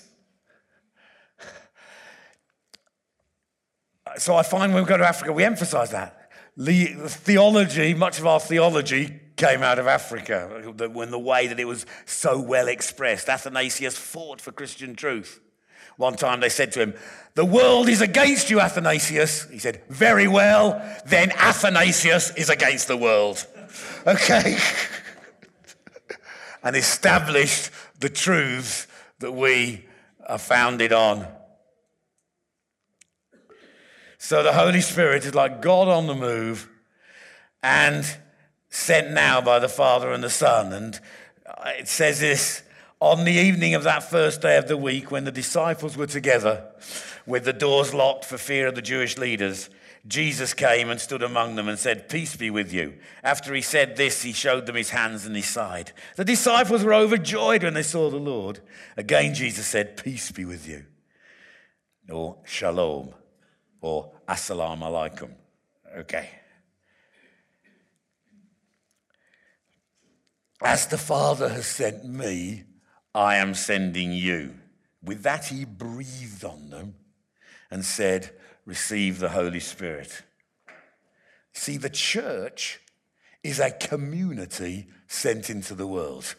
so 4.19 4.37
I 4.37 4.43
find 4.43 4.73
when 4.75 4.83
we 4.83 4.89
go 4.89 4.97
to 4.97 5.07
Africa, 5.07 5.33
we 5.33 5.45
emphasize 5.45 5.91
that. 5.91 6.31
theology, 6.57 7.95
much 7.95 8.19
of 8.19 8.27
our 8.27 8.41
theology 8.41 9.21
came 9.37 9.63
out 9.63 9.79
of 9.79 9.87
Africa, 9.87 10.75
in 10.79 11.11
the 11.11 11.19
way 11.19 11.47
that 11.47 11.59
it 11.59 11.65
was 11.65 11.87
so 12.05 12.39
well 12.41 12.69
expressed. 12.69 13.29
Athanasius 13.29 13.97
fought 13.97 14.41
for 14.41 14.53
Christian 14.53 14.95
truth. 14.95 15.41
One 15.97 16.17
time 16.17 16.41
they 16.41 16.49
said 16.49 16.73
to 16.73 16.81
him, 16.81 16.95
The 17.35 17.45
world 17.45 17.89
is 17.89 18.01
against 18.01 18.51
you, 18.51 18.61
Athanasius. 18.61 19.49
He 19.51 19.59
said, 19.59 19.83
Very 19.89 20.29
well, 20.29 20.81
then 21.07 21.31
Athanasius 21.33 22.35
is 22.37 22.49
against 22.49 22.89
the 22.89 22.97
world. 22.97 23.47
Okay? 24.07 24.59
and 26.63 26.75
established 26.75 27.71
the 28.01 28.09
truths 28.09 28.87
that 29.21 29.33
we 29.33 29.85
are 30.27 30.39
founded 30.39 30.93
on. 30.93 31.27
So 34.23 34.43
the 34.43 34.53
Holy 34.53 34.83
Spirit 34.83 35.25
is 35.25 35.35
like 35.35 35.63
God 35.63 35.89
on 35.89 36.07
the 36.07 36.15
move 36.15 36.69
and 37.63 38.05
sent 38.69 39.13
now 39.13 39.41
by 39.41 39.59
the 39.59 39.69
Father 39.69 40.13
and 40.13 40.23
the 40.23 40.29
Son. 40.29 40.75
And 40.75 41.01
uh, 41.47 41.71
it 41.79 41.89
says 41.89 42.21
this 42.21 42.63
on 43.01 43.25
the 43.25 43.33
evening 43.33 43.75
of 43.75 43.83
that 43.85 44.03
first 44.03 44.43
day 44.43 44.59
of 44.59 44.69
the 44.69 44.77
week, 44.77 45.11
when 45.11 45.25
the 45.25 45.33
disciples 45.33 45.97
were 45.97 46.07
together 46.07 46.67
with 47.25 47.47
the 47.47 47.55
doors 47.55 47.95
locked 47.95 48.27
for 48.27 48.37
fear 48.37 48.67
of 48.67 48.75
the 48.75 48.83
Jewish 48.83 49.17
leaders, 49.17 49.71
Jesus 50.07 50.53
came 50.53 50.91
and 50.91 51.01
stood 51.01 51.23
among 51.23 51.57
them 51.57 51.67
and 51.67 51.79
said, 51.79 52.11
Peace 52.11 52.37
be 52.37 52.51
with 52.51 52.75
you. 52.75 52.99
After 53.25 53.55
he 53.55 53.63
said 53.63 53.97
this, 53.97 54.21
he 54.21 54.35
showed 54.35 54.67
them 54.67 54.77
his 54.77 54.91
hands 54.91 55.25
and 55.25 55.35
his 55.35 55.49
side. 55.49 55.93
The 56.17 56.27
disciples 56.27 56.85
were 56.85 56.93
overjoyed 56.93 57.65
when 57.65 57.73
they 57.73 57.83
saw 57.83 58.11
the 58.11 58.19
Lord. 58.19 58.61
Again, 58.99 59.33
Jesus 59.33 59.67
said, 59.67 59.97
Peace 59.97 60.31
be 60.31 60.45
with 60.45 60.69
you. 60.69 60.85
Or 62.11 62.37
shalom 62.45 63.15
or 63.81 64.13
assalamu 64.29 64.83
alaikum. 64.83 65.31
Okay. 65.99 66.29
As 70.63 70.87
the 70.87 70.99
Father 70.99 71.49
has 71.49 71.67
sent 71.67 72.05
me, 72.05 72.65
I 73.15 73.37
am 73.37 73.55
sending 73.55 74.13
you. 74.13 74.55
With 75.03 75.23
that, 75.23 75.47
he 75.47 75.65
breathed 75.65 76.45
on 76.45 76.71
them 76.71 76.95
and 77.71 77.85
said, 77.85 78.31
Receive 78.67 79.19
the 79.19 79.31
Holy 79.31 79.61
Spirit. 79.61 80.23
See, 81.53 81.79
the 81.79 81.91
church 81.91 82.81
is 83.43 83.59
a 83.59 83.71
community 83.71 84.89
sent 85.09 85.49
into 85.49 85.75
the 85.75 85.87
world. 85.87 86.35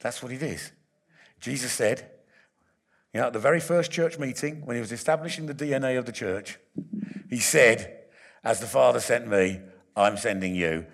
That's 0.00 0.22
what 0.22 0.32
it 0.32 0.42
is. 0.42 0.72
Jesus 1.40 1.72
said, 1.72 2.10
you 3.12 3.20
know, 3.20 3.26
at 3.26 3.32
the 3.32 3.38
very 3.38 3.60
first 3.60 3.90
church 3.90 4.18
meeting, 4.18 4.66
when 4.66 4.76
he 4.76 4.80
was 4.80 4.92
establishing 4.92 5.46
the 5.46 5.54
DNA 5.54 5.98
of 5.98 6.06
the 6.06 6.12
church, 6.12 6.58
he 7.30 7.38
said, 7.38 7.98
As 8.44 8.60
the 8.60 8.66
Father 8.66 9.00
sent 9.00 9.28
me, 9.28 9.60
I'm 9.96 10.16
sending 10.16 10.54
you, 10.54 10.86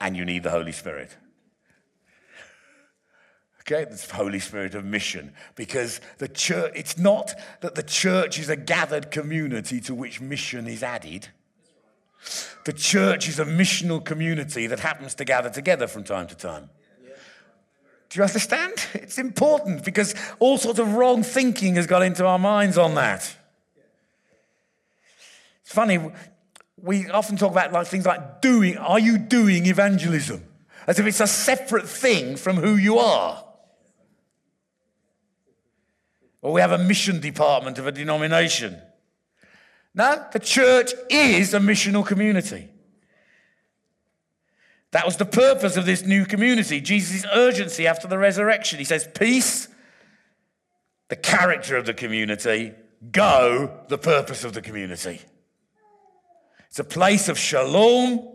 and 0.00 0.16
you 0.16 0.24
need 0.24 0.42
the 0.42 0.50
Holy 0.50 0.72
Spirit. 0.72 1.16
Okay, 3.70 3.84
the 3.84 4.14
Holy 4.14 4.38
Spirit 4.38 4.74
of 4.74 4.84
mission. 4.84 5.34
Because 5.54 6.00
the 6.16 6.28
church, 6.28 6.72
it's 6.74 6.96
not 6.96 7.34
that 7.60 7.74
the 7.74 7.82
church 7.82 8.38
is 8.38 8.48
a 8.48 8.56
gathered 8.56 9.10
community 9.10 9.78
to 9.82 9.94
which 9.94 10.22
mission 10.22 10.66
is 10.66 10.82
added. 10.82 11.28
The 12.64 12.72
church 12.72 13.28
is 13.28 13.38
a 13.38 13.44
missional 13.44 14.02
community 14.02 14.66
that 14.68 14.80
happens 14.80 15.14
to 15.16 15.24
gather 15.24 15.50
together 15.50 15.86
from 15.86 16.04
time 16.04 16.26
to 16.28 16.34
time. 16.34 16.70
Do 18.08 18.18
you 18.18 18.22
understand? 18.22 18.72
It's 18.94 19.18
important 19.18 19.84
because 19.84 20.14
all 20.38 20.56
sorts 20.56 20.78
of 20.78 20.94
wrong 20.94 21.22
thinking 21.22 21.74
has 21.74 21.86
got 21.86 22.02
into 22.02 22.24
our 22.24 22.38
minds 22.38 22.78
on 22.78 22.94
that. 22.94 23.36
It's 25.62 25.72
funny, 25.72 26.10
we 26.80 27.08
often 27.10 27.36
talk 27.36 27.52
about 27.52 27.72
like 27.72 27.86
things 27.86 28.06
like 28.06 28.40
doing, 28.40 28.78
are 28.78 28.98
you 28.98 29.18
doing 29.18 29.66
evangelism? 29.66 30.42
As 30.86 30.98
if 30.98 31.06
it's 31.06 31.20
a 31.20 31.26
separate 31.26 31.86
thing 31.86 32.36
from 32.36 32.56
who 32.56 32.76
you 32.76 32.98
are. 32.98 33.44
Or 36.40 36.52
we 36.52 36.62
have 36.62 36.72
a 36.72 36.78
mission 36.78 37.20
department 37.20 37.78
of 37.78 37.86
a 37.86 37.92
denomination. 37.92 38.80
No, 39.94 40.24
the 40.32 40.38
church 40.38 40.92
is 41.10 41.52
a 41.52 41.58
missional 41.58 42.06
community. 42.06 42.68
That 44.92 45.04
was 45.04 45.16
the 45.16 45.26
purpose 45.26 45.76
of 45.76 45.84
this 45.84 46.04
new 46.04 46.24
community. 46.24 46.80
Jesus' 46.80 47.26
urgency 47.32 47.86
after 47.86 48.08
the 48.08 48.18
resurrection. 48.18 48.78
He 48.78 48.84
says, 48.84 49.08
Peace, 49.14 49.68
the 51.08 51.16
character 51.16 51.76
of 51.76 51.84
the 51.84 51.94
community, 51.94 52.72
go, 53.12 53.84
the 53.88 53.98
purpose 53.98 54.44
of 54.44 54.54
the 54.54 54.62
community. 54.62 55.20
It's 56.68 56.78
a 56.78 56.84
place 56.84 57.28
of 57.28 57.38
shalom, 57.38 58.26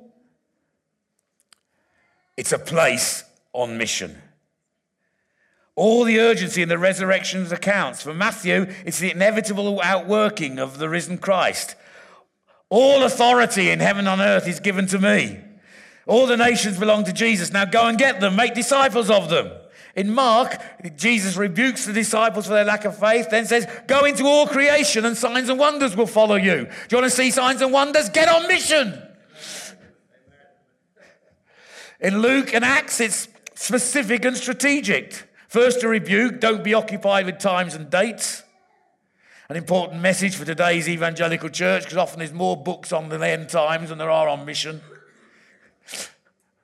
it's 2.37 2.51
a 2.51 2.59
place 2.59 3.23
on 3.53 3.77
mission. 3.77 4.19
All 5.75 6.03
the 6.03 6.19
urgency 6.19 6.61
in 6.61 6.69
the 6.69 6.77
resurrection's 6.77 7.51
accounts. 7.51 8.03
For 8.03 8.13
Matthew, 8.13 8.67
it's 8.85 8.99
the 8.99 9.09
inevitable 9.09 9.81
outworking 9.81 10.59
of 10.59 10.77
the 10.77 10.87
risen 10.87 11.17
Christ. 11.17 11.75
All 12.69 13.03
authority 13.03 13.71
in 13.71 13.79
heaven 13.79 14.07
and 14.07 14.21
on 14.21 14.21
earth 14.21 14.47
is 14.47 14.59
given 14.59 14.85
to 14.87 14.99
me. 14.99 15.39
All 16.05 16.27
the 16.27 16.37
nations 16.37 16.77
belong 16.77 17.05
to 17.05 17.13
Jesus. 17.13 17.51
Now 17.51 17.65
go 17.65 17.87
and 17.87 17.97
get 17.97 18.19
them, 18.19 18.35
make 18.35 18.53
disciples 18.53 19.09
of 19.09 19.29
them. 19.29 19.51
In 19.95 20.11
Mark, 20.11 20.57
Jesus 20.97 21.37
rebukes 21.37 21.85
the 21.85 21.93
disciples 21.93 22.47
for 22.47 22.53
their 22.53 22.65
lack 22.65 22.83
of 22.83 22.97
faith, 22.97 23.29
then 23.29 23.45
says, 23.45 23.67
Go 23.87 24.05
into 24.05 24.25
all 24.25 24.47
creation 24.47 25.05
and 25.05 25.15
signs 25.15 25.49
and 25.49 25.59
wonders 25.59 25.95
will 25.95 26.07
follow 26.07 26.35
you. 26.35 26.65
Do 26.65 26.95
you 26.95 26.97
want 26.97 27.11
to 27.11 27.15
see 27.15 27.29
signs 27.29 27.61
and 27.61 27.71
wonders? 27.71 28.09
Get 28.09 28.27
on 28.27 28.47
mission. 28.47 29.01
In 31.99 32.21
Luke 32.21 32.53
and 32.53 32.65
Acts, 32.65 32.99
it's 32.99 33.27
specific 33.53 34.25
and 34.25 34.35
strategic. 34.35 35.29
First, 35.47 35.83
a 35.83 35.87
rebuke 35.87 36.39
don't 36.39 36.63
be 36.63 36.73
occupied 36.73 37.27
with 37.27 37.37
times 37.37 37.75
and 37.75 37.89
dates. 37.89 38.43
An 39.47 39.55
important 39.55 40.01
message 40.01 40.35
for 40.35 40.43
today's 40.43 40.89
evangelical 40.89 41.49
church 41.49 41.83
because 41.83 41.97
often 41.97 42.19
there's 42.19 42.33
more 42.33 42.57
books 42.57 42.91
on 42.91 43.09
the 43.09 43.19
end 43.25 43.49
times 43.49 43.89
than 43.89 43.99
there 43.99 44.09
are 44.09 44.27
on 44.27 44.45
mission. 44.45 44.81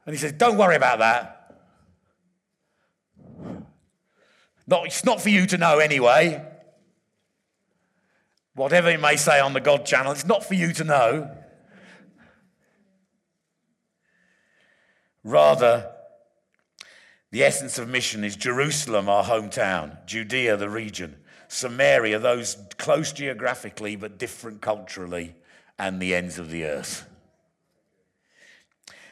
And 0.09 0.15
he 0.15 0.19
says, 0.19 0.31
Don't 0.31 0.57
worry 0.57 0.75
about 0.75 0.97
that. 0.97 1.53
Not, 4.65 4.87
it's 4.87 5.05
not 5.05 5.21
for 5.21 5.29
you 5.29 5.45
to 5.45 5.55
know 5.55 5.77
anyway. 5.77 6.43
Whatever 8.55 8.89
it 8.89 8.99
may 8.99 9.17
say 9.17 9.39
on 9.39 9.53
the 9.53 9.59
God 9.59 9.85
channel, 9.85 10.11
it's 10.11 10.25
not 10.25 10.43
for 10.43 10.55
you 10.55 10.73
to 10.73 10.83
know. 10.83 11.37
Rather, 15.23 15.91
the 17.29 17.43
essence 17.43 17.77
of 17.77 17.87
mission 17.87 18.23
is 18.23 18.35
Jerusalem, 18.35 19.07
our 19.09 19.25
hometown, 19.25 20.03
Judea, 20.07 20.57
the 20.57 20.71
region, 20.71 21.17
Samaria, 21.49 22.17
those 22.17 22.57
close 22.79 23.13
geographically 23.13 23.95
but 23.95 24.17
different 24.17 24.59
culturally, 24.59 25.35
and 25.77 26.01
the 26.01 26.15
ends 26.15 26.39
of 26.39 26.49
the 26.49 26.65
earth. 26.65 27.07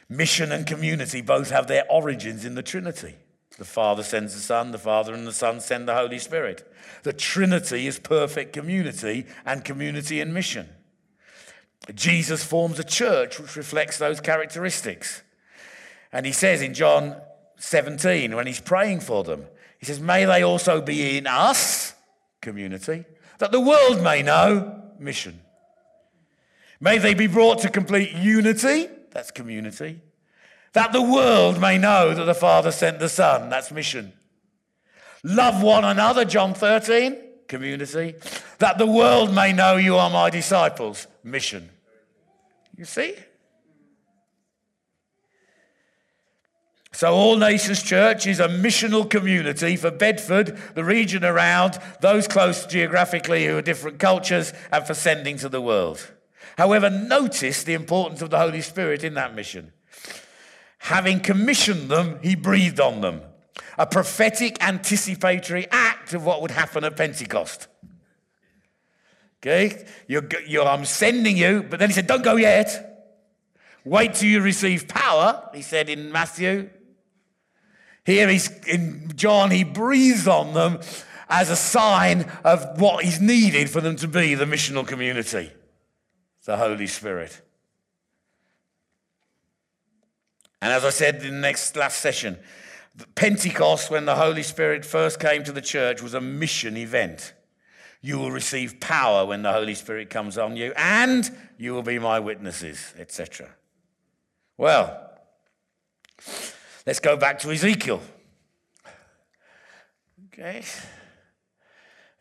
Mission 0.08 0.52
and 0.52 0.66
community 0.66 1.20
both 1.20 1.50
have 1.50 1.66
their 1.66 1.84
origins 1.90 2.44
in 2.44 2.54
the 2.54 2.62
Trinity. 2.62 3.14
The 3.58 3.64
Father 3.64 4.02
sends 4.02 4.34
the 4.34 4.40
Son, 4.40 4.70
the 4.70 4.78
Father 4.78 5.12
and 5.12 5.26
the 5.26 5.32
Son 5.32 5.60
send 5.60 5.88
the 5.88 5.94
Holy 5.94 6.18
Spirit. 6.18 6.72
The 7.02 7.12
Trinity 7.12 7.86
is 7.86 7.98
perfect 7.98 8.52
community 8.52 9.26
and 9.44 9.64
community 9.64 10.20
in 10.20 10.32
mission. 10.32 10.68
Jesus 11.94 12.44
forms 12.44 12.78
a 12.78 12.84
church 12.84 13.40
which 13.40 13.56
reflects 13.56 13.98
those 13.98 14.20
characteristics. 14.20 15.22
And 16.12 16.24
he 16.24 16.32
says 16.32 16.62
in 16.62 16.74
John 16.74 17.16
17, 17.58 18.34
when 18.36 18.46
he's 18.46 18.60
praying 18.60 19.00
for 19.00 19.24
them, 19.24 19.46
he 19.78 19.86
says, 19.86 20.00
May 20.00 20.24
they 20.24 20.42
also 20.42 20.80
be 20.80 21.18
in 21.18 21.26
us, 21.26 21.94
community, 22.40 23.04
that 23.38 23.52
the 23.52 23.60
world 23.60 24.02
may 24.02 24.22
know, 24.22 24.82
mission. 24.98 25.40
May 26.80 26.98
they 26.98 27.14
be 27.14 27.26
brought 27.26 27.60
to 27.60 27.68
complete 27.68 28.12
unity, 28.12 28.88
that's 29.18 29.32
community. 29.32 30.00
That 30.74 30.92
the 30.92 31.02
world 31.02 31.60
may 31.60 31.76
know 31.76 32.14
that 32.14 32.24
the 32.24 32.34
Father 32.34 32.70
sent 32.70 33.00
the 33.00 33.08
Son, 33.08 33.50
that's 33.50 33.72
mission. 33.72 34.12
Love 35.24 35.60
one 35.60 35.84
another, 35.84 36.24
John 36.24 36.54
13, 36.54 37.16
community. 37.48 38.14
That 38.60 38.78
the 38.78 38.86
world 38.86 39.34
may 39.34 39.52
know 39.52 39.74
you 39.74 39.96
are 39.96 40.08
my 40.08 40.30
disciples, 40.30 41.08
mission. 41.24 41.68
You 42.76 42.84
see? 42.84 43.16
So, 46.92 47.12
All 47.12 47.36
Nations 47.38 47.82
Church 47.82 48.24
is 48.28 48.38
a 48.38 48.46
missional 48.46 49.08
community 49.10 49.74
for 49.74 49.90
Bedford, 49.90 50.56
the 50.76 50.84
region 50.84 51.24
around, 51.24 51.80
those 52.00 52.28
close 52.28 52.66
geographically 52.66 53.46
who 53.46 53.56
are 53.56 53.62
different 53.62 53.98
cultures, 53.98 54.52
and 54.70 54.86
for 54.86 54.94
sending 54.94 55.38
to 55.38 55.48
the 55.48 55.60
world. 55.60 56.12
However, 56.58 56.90
notice 56.90 57.62
the 57.62 57.74
importance 57.74 58.20
of 58.20 58.30
the 58.30 58.38
Holy 58.38 58.62
Spirit 58.62 59.04
in 59.04 59.14
that 59.14 59.32
mission. 59.32 59.72
Having 60.78 61.20
commissioned 61.20 61.88
them, 61.88 62.18
he 62.20 62.34
breathed 62.34 62.80
on 62.80 63.00
them. 63.00 63.22
A 63.78 63.86
prophetic 63.86 64.60
anticipatory 64.60 65.68
act 65.70 66.14
of 66.14 66.24
what 66.24 66.42
would 66.42 66.50
happen 66.50 66.82
at 66.82 66.96
Pentecost. 66.96 67.68
Okay? 69.40 69.86
You're, 70.08 70.28
you're, 70.48 70.66
I'm 70.66 70.84
sending 70.84 71.36
you, 71.36 71.62
but 71.62 71.78
then 71.78 71.90
he 71.90 71.94
said, 71.94 72.08
Don't 72.08 72.24
go 72.24 72.34
yet. 72.34 73.12
Wait 73.84 74.14
till 74.14 74.28
you 74.28 74.40
receive 74.40 74.88
power, 74.88 75.48
he 75.54 75.62
said 75.62 75.88
in 75.88 76.10
Matthew. 76.10 76.70
Here 78.04 78.28
he's 78.28 78.50
in 78.66 79.12
John, 79.14 79.52
he 79.52 79.62
breathes 79.62 80.26
on 80.26 80.54
them 80.54 80.80
as 81.28 81.50
a 81.50 81.56
sign 81.56 82.28
of 82.42 82.80
what 82.80 83.04
is 83.04 83.20
needed 83.20 83.70
for 83.70 83.80
them 83.80 83.94
to 83.94 84.08
be 84.08 84.34
the 84.34 84.44
missional 84.44 84.84
community 84.84 85.52
the 86.48 86.56
Holy 86.56 86.86
Spirit. 86.86 87.42
And 90.62 90.72
as 90.72 90.82
I 90.82 90.88
said 90.88 91.16
in 91.16 91.34
the 91.34 91.40
next 91.40 91.76
last 91.76 92.00
session, 92.00 92.38
Pentecost, 93.14 93.90
when 93.90 94.06
the 94.06 94.14
Holy 94.14 94.42
Spirit 94.42 94.86
first 94.86 95.20
came 95.20 95.44
to 95.44 95.52
the 95.52 95.60
church, 95.60 96.00
was 96.00 96.14
a 96.14 96.22
mission 96.22 96.78
event. 96.78 97.34
You 98.00 98.18
will 98.18 98.30
receive 98.30 98.80
power 98.80 99.26
when 99.26 99.42
the 99.42 99.52
Holy 99.52 99.74
Spirit 99.74 100.08
comes 100.08 100.38
on 100.38 100.56
you, 100.56 100.72
and 100.74 101.30
you 101.58 101.74
will 101.74 101.82
be 101.82 101.98
my 101.98 102.18
witnesses, 102.18 102.94
etc. 102.98 103.50
Well, 104.56 105.06
let's 106.86 107.00
go 107.00 107.18
back 107.18 107.40
to 107.40 107.50
Ezekiel. 107.50 108.00
Okay. 110.28 110.62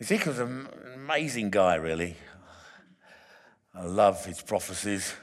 Ezekiel's 0.01 0.39
an 0.39 0.67
amazing 0.95 1.49
guy, 1.49 1.75
really. 1.75 2.17
I 3.77 3.83
love 3.83 4.25
his 4.25 4.41
prophecies. 4.41 5.13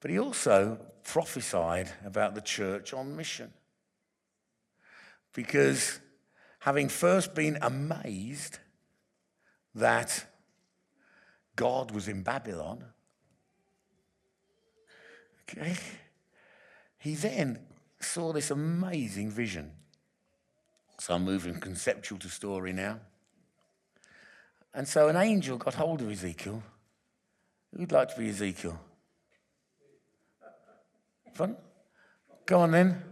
But 0.00 0.10
he 0.10 0.18
also 0.18 0.78
prophesied 1.02 1.90
about 2.04 2.34
the 2.34 2.40
church 2.40 2.94
on 2.94 3.16
mission. 3.16 3.52
Because 5.32 5.98
having 6.60 6.88
first 6.88 7.34
been 7.34 7.58
amazed 7.60 8.58
that 9.74 10.26
God 11.56 11.90
was 11.90 12.06
in 12.06 12.22
Babylon, 12.22 12.84
okay, 15.42 15.76
he 16.98 17.16
then 17.16 17.58
saw 17.98 18.32
this 18.32 18.52
amazing 18.52 19.30
vision. 19.30 19.72
So 21.00 21.14
I'm 21.14 21.24
moving 21.24 21.58
conceptual 21.58 22.18
to 22.20 22.28
story 22.28 22.72
now. 22.72 23.00
And 24.72 24.86
so 24.86 25.08
an 25.08 25.16
angel 25.16 25.56
got 25.58 25.74
hold 25.74 26.00
of 26.00 26.10
Ezekiel. 26.10 26.62
Who'd 27.76 27.92
like 27.92 28.14
to 28.14 28.20
be 28.20 28.28
Ezekiel? 28.28 28.78
Fun? 31.34 31.56
Go 32.46 32.60
on 32.60 32.70
then. 32.70 33.02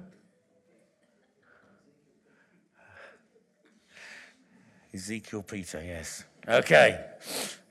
Ezekiel 4.94 5.42
Peter, 5.42 5.82
yes. 5.82 6.24
Okay. 6.46 7.04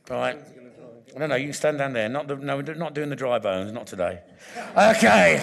Right. 0.09 0.37
No, 1.15 1.27
no, 1.27 1.35
you 1.35 1.45
can 1.45 1.53
stand 1.53 1.77
down 1.77 1.93
there. 1.93 2.09
Not 2.09 2.27
the, 2.27 2.35
no, 2.35 2.57
we're 2.57 2.73
not 2.73 2.93
doing 2.93 3.09
the 3.09 3.15
dry 3.15 3.39
bones, 3.39 3.71
not 3.71 3.87
today. 3.87 4.21
Okay. 4.75 5.41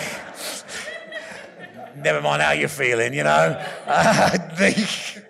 Never 1.97 2.21
mind 2.21 2.43
how 2.43 2.53
you're 2.53 2.69
feeling, 2.69 3.15
you 3.15 3.25
know. 3.25 3.65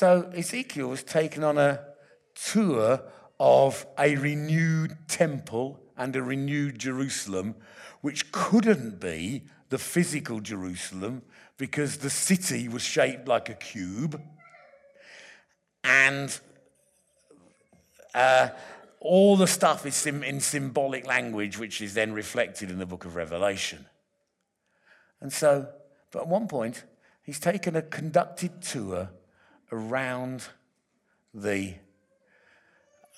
So 0.00 0.30
Ezekiel 0.34 0.88
was 0.88 1.02
taken 1.02 1.44
on 1.44 1.58
a 1.58 1.78
tour 2.34 3.02
of 3.40 3.86
a 3.98 4.14
renewed 4.16 4.98
temple 5.08 5.80
and 5.96 6.14
a 6.14 6.22
renewed 6.22 6.78
Jerusalem, 6.78 7.54
which 8.02 8.30
couldn't 8.32 9.00
be 9.00 9.44
the 9.70 9.78
physical 9.78 10.40
Jerusalem 10.40 11.22
because 11.56 11.96
the 11.96 12.10
city 12.10 12.68
was 12.68 12.82
shaped 12.82 13.26
like 13.26 13.48
a 13.48 13.54
cube. 13.54 14.20
And 15.82 16.38
uh, 18.14 18.50
all 19.00 19.36
the 19.36 19.46
stuff 19.46 19.86
is 19.86 20.06
in 20.06 20.40
symbolic 20.40 21.06
language, 21.06 21.58
which 21.58 21.80
is 21.80 21.94
then 21.94 22.12
reflected 22.12 22.70
in 22.70 22.78
the 22.78 22.86
book 22.86 23.06
of 23.06 23.16
Revelation. 23.16 23.86
And 25.22 25.32
so, 25.32 25.66
but 26.10 26.22
at 26.22 26.28
one 26.28 26.46
point, 26.46 26.84
he's 27.22 27.40
taken 27.40 27.74
a 27.74 27.82
conducted 27.82 28.60
tour 28.60 29.10
around 29.72 30.48
the 31.32 31.76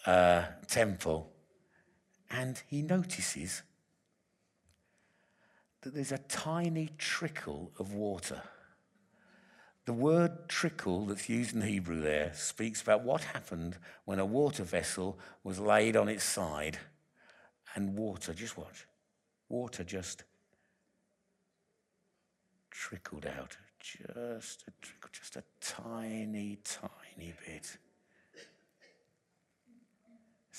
uh, 0.06 0.44
temple 0.66 1.32
and 2.30 2.62
he 2.68 2.82
notices 2.82 3.62
that 5.82 5.94
there's 5.94 6.12
a 6.12 6.18
tiny 6.18 6.90
trickle 6.96 7.72
of 7.78 7.92
water. 7.92 8.42
The 9.84 9.92
word 9.92 10.48
trickle 10.48 11.06
that's 11.06 11.28
used 11.28 11.54
in 11.54 11.62
Hebrew 11.62 12.00
there 12.00 12.32
speaks 12.34 12.80
about 12.80 13.02
what 13.02 13.22
happened 13.22 13.78
when 14.04 14.20
a 14.20 14.24
water 14.24 14.62
vessel 14.62 15.18
was 15.42 15.58
laid 15.58 15.96
on 15.96 16.08
its 16.08 16.24
side 16.24 16.78
and 17.74 17.96
water, 17.96 18.32
just 18.32 18.56
watch, 18.56 18.86
water 19.48 19.82
just 19.82 20.24
trickled 22.70 23.26
out. 23.26 23.56
Just 23.80 24.64
a 24.68 24.72
trickle, 24.80 25.10
just 25.12 25.36
a 25.36 25.42
tiny, 25.60 26.58
tiny 26.62 27.34
bit. 27.44 27.76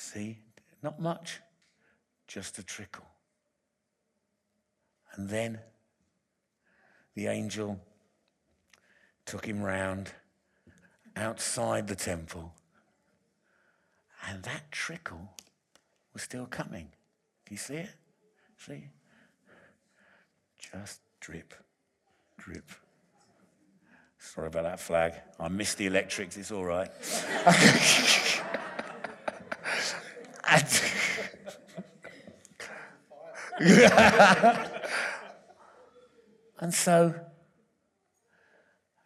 See, 0.03 0.37
not 0.83 0.99
much, 0.99 1.39
just 2.27 2.59
a 2.59 2.63
trickle. 2.63 3.05
And 5.13 5.29
then 5.29 5.59
the 7.15 7.27
angel 7.27 7.79
took 9.25 9.45
him 9.45 9.61
round 9.61 10.11
outside 11.15 11.87
the 11.87 11.95
temple, 11.95 12.53
and 14.27 14.43
that 14.43 14.69
trickle 14.71 15.29
was 16.11 16.23
still 16.23 16.47
coming. 16.47 16.89
Can 17.45 17.53
you 17.53 17.57
see 17.57 17.75
it? 17.75 17.89
See? 18.57 18.83
Just 20.59 20.99
drip, 21.21 21.53
drip. 22.37 22.69
Sorry 24.19 24.47
about 24.47 24.63
that 24.63 24.81
flag. 24.81 25.13
I 25.39 25.47
missed 25.47 25.77
the 25.77 25.85
electrics, 25.85 26.35
it's 26.35 26.51
all 26.51 26.65
right. 26.65 26.91
and, 36.59 36.73
so 36.73 37.13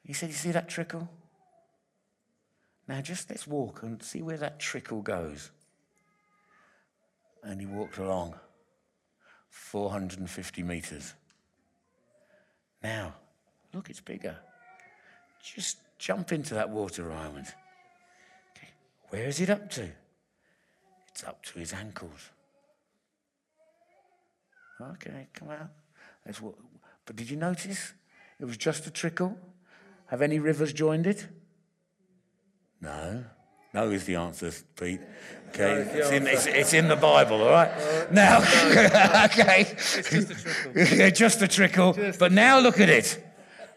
he 0.03 0.13
said, 0.13 0.29
You 0.29 0.35
see 0.35 0.51
that 0.51 0.69
trickle? 0.69 1.09
Now 2.87 3.01
just 3.01 3.29
let's 3.29 3.45
walk 3.45 3.83
and 3.83 4.01
see 4.01 4.21
where 4.21 4.37
that 4.37 4.59
trickle 4.59 5.01
goes. 5.01 5.51
And 7.43 7.59
he 7.59 7.67
walked 7.67 7.97
along 7.97 8.35
450 9.49 10.63
meters. 10.63 11.13
Now, 12.81 13.15
look, 13.73 13.89
it's 13.89 14.01
bigger. 14.01 14.37
Just 15.41 15.77
jump 15.97 16.31
into 16.31 16.53
that 16.55 16.69
water 16.69 17.11
island. 17.11 17.47
Okay. 18.55 18.69
Where 19.09 19.25
is 19.25 19.39
it 19.39 19.49
up 19.49 19.69
to? 19.71 19.89
It's 21.17 21.27
up 21.27 21.43
to 21.45 21.57
his 21.57 21.73
ankles. 21.73 22.29
Okay, 24.79 25.25
come 25.33 25.49
out. 25.49 25.71
That's 26.23 26.39
what, 26.39 26.53
but 27.07 27.15
did 27.15 27.27
you 27.27 27.37
notice? 27.37 27.93
It 28.39 28.45
was 28.45 28.55
just 28.55 28.85
a 28.85 28.91
trickle. 28.91 29.35
Have 30.11 30.21
any 30.21 30.37
rivers 30.37 30.73
joined 30.73 31.07
it? 31.07 31.27
No. 32.81 33.23
No 33.73 33.89
is 33.89 34.03
the 34.03 34.13
answer, 34.13 34.51
Pete. 34.79 34.99
Okay, 35.49 35.89
no, 35.91 35.99
it's, 35.99 36.11
in, 36.11 36.27
it's, 36.27 36.45
it's, 36.45 36.73
in, 36.75 36.87
the 36.87 36.95
Bible, 36.95 37.41
all 37.41 37.49
right? 37.49 37.71
Now, 38.11 38.37
no, 38.37 39.25
okay. 39.25 39.61
It's 39.71 40.11
just 40.11 40.29
a 40.29 40.35
trickle. 40.35 41.11
just 41.15 41.41
a 41.41 41.47
trickle. 41.47 41.93
Just 41.93 42.19
but 42.19 42.31
now 42.31 42.59
look 42.59 42.79
at 42.79 42.89
it. 42.89 43.25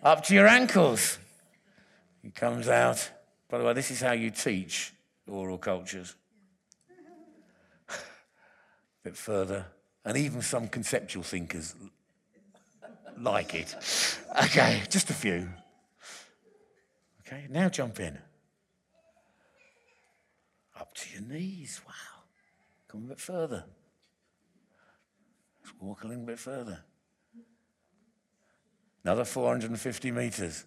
Up 0.02 0.24
to 0.24 0.34
your 0.34 0.46
ankles. 0.46 1.16
He 2.22 2.32
comes 2.32 2.68
out. 2.68 3.10
By 3.48 3.56
the 3.56 3.64
way, 3.64 3.72
this 3.72 3.90
is 3.90 4.02
how 4.02 4.12
you 4.12 4.30
teach 4.30 4.92
oral 5.26 5.56
cultures. 5.56 6.16
A 9.04 9.08
bit 9.08 9.16
further 9.16 9.66
and 10.04 10.16
even 10.16 10.42
some 10.42 10.68
conceptual 10.68 11.22
thinkers 11.22 11.74
like 13.18 13.54
it. 13.54 13.74
Okay, 14.44 14.82
just 14.88 15.10
a 15.10 15.14
few. 15.14 15.48
Okay, 17.26 17.46
now 17.50 17.68
jump 17.68 18.00
in. 18.00 18.18
Up 20.78 20.94
to 20.94 21.12
your 21.12 21.22
knees. 21.22 21.80
Wow. 21.86 21.92
Come 22.88 23.04
a 23.04 23.08
bit 23.08 23.20
further. 23.20 23.64
Let's 25.62 25.76
walk 25.80 26.04
a 26.04 26.08
little 26.08 26.24
bit 26.24 26.38
further. 26.38 26.80
Another 29.04 29.24
450 29.24 30.10
meters. 30.10 30.64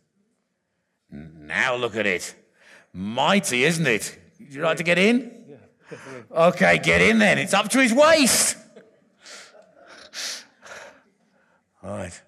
Now 1.11 1.75
look 1.75 1.95
at 1.95 2.05
it. 2.05 2.33
Mighty, 2.93 3.63
isn't 3.63 3.85
it? 3.85 4.17
Would 4.39 4.53
you 4.53 4.61
like 4.61 4.77
to 4.77 4.83
get 4.83 4.97
in? 4.97 5.42
Okay, 6.31 6.79
get 6.79 7.01
in 7.01 7.19
then. 7.19 7.37
It's 7.37 7.53
up 7.53 7.69
to 7.69 7.81
his 7.81 7.93
waist. 7.93 8.57
Right. 11.81 12.21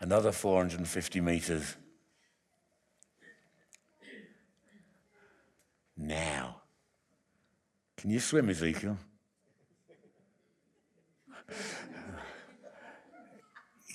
Another 0.00 0.32
450 0.32 1.20
meters. 1.20 1.76
Now. 5.96 6.56
Can 7.96 8.10
you 8.10 8.18
swim, 8.18 8.48
Ezekiel? 8.48 8.96
you 11.48 11.56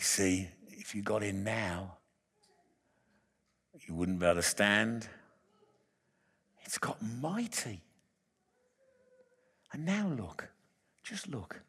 see, 0.01 0.47
if 0.69 0.93
you 0.93 1.01
got 1.01 1.23
in 1.23 1.43
now, 1.43 1.97
you 3.87 3.95
wouldn't 3.95 4.19
be 4.19 4.25
able 4.25 4.35
to 4.35 4.43
stand. 4.43 5.07
It's 6.63 6.77
got 6.77 7.01
mighty. 7.01 7.81
And 9.75 9.85
now 9.85 10.07
look, 10.07 10.47
just 11.03 11.27
look. 11.27 11.59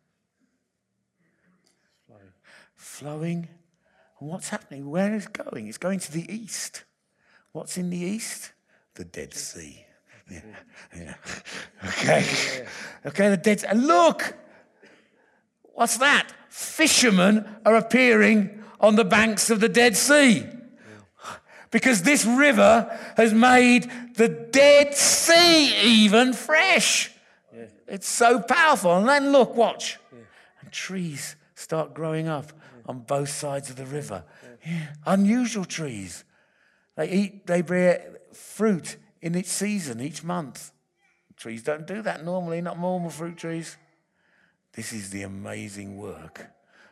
Flowing. 2.07 2.33
Flowing. 2.77 3.49
And 4.21 4.31
what's 4.31 4.49
happening? 4.49 4.89
Where 4.89 5.13
is 5.13 5.27
it 5.27 5.33
going? 5.33 5.67
It's 5.67 5.77
going 5.77 5.99
to 5.99 6.13
the 6.13 6.33
east. 6.33 6.85
What's 7.51 7.77
in 7.77 7.91
the 7.91 7.99
east? 7.99 8.53
The 8.95 9.05
Dead 9.05 9.35
Sea. 9.35 9.85
Yeah. 10.31 10.41
yeah. 10.97 11.15
Okay. 11.85 12.25
Okay, 13.07 13.29
the 13.29 13.37
Dead 13.37 13.59
Sea. 13.59 13.67
And 13.71 13.89
look! 13.89 14.37
What's 15.75 15.97
that? 15.97 16.29
Fishermen 16.49 17.45
are 17.65 17.75
appearing 17.75 18.63
on 18.79 18.95
the 18.95 19.05
banks 19.05 19.51
of 19.51 19.59
the 19.59 19.69
Dead 19.69 19.97
Sea. 19.97 20.47
Because 21.73 22.03
this 22.03 22.25
river 22.25 22.89
has 23.17 23.35
made 23.35 23.91
the 24.15 24.29
Dead 24.29 24.95
Sea 24.95 25.77
even 25.83 26.35
fresh. 26.35 27.11
Yeah. 27.87 27.95
It's 27.95 28.09
so 28.09 28.41
powerful. 28.41 28.97
And 28.97 29.09
then 29.09 29.33
look, 29.33 29.57
watch. 29.57 29.99
Yeah. 30.13 30.19
And 30.61 30.73
trees 30.73 31.37
start 31.55 31.95
growing 31.95 32.29
up 32.29 32.53
yeah. 32.53 32.83
on 32.87 33.01
both 33.01 33.29
sides 33.29 33.71
of 33.71 33.77
the 33.77 33.87
river. 33.87 34.25
Unusual 35.07 35.65
trees. 35.65 36.25
They 36.97 37.09
eat, 37.11 37.47
they 37.47 37.63
bear 37.63 38.19
fruit 38.33 38.97
in 39.21 39.37
each 39.37 39.47
season 39.47 40.01
each 40.01 40.25
month. 40.25 40.73
Trees 41.37 41.63
don't 41.63 41.87
do 41.87 42.01
that 42.03 42.25
normally, 42.25 42.61
not 42.61 42.79
normal 42.79 43.11
fruit 43.11 43.37
trees. 43.37 43.77
This 44.73 44.93
is 44.93 45.11
the 45.11 45.23
amazing 45.23 45.97
work 45.97 46.47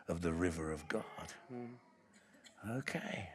of 0.08 0.20
the 0.20 0.32
river 0.32 0.72
of 0.72 0.86
God. 0.88 1.04
Mm. 1.52 1.68
Okay. 2.78 3.30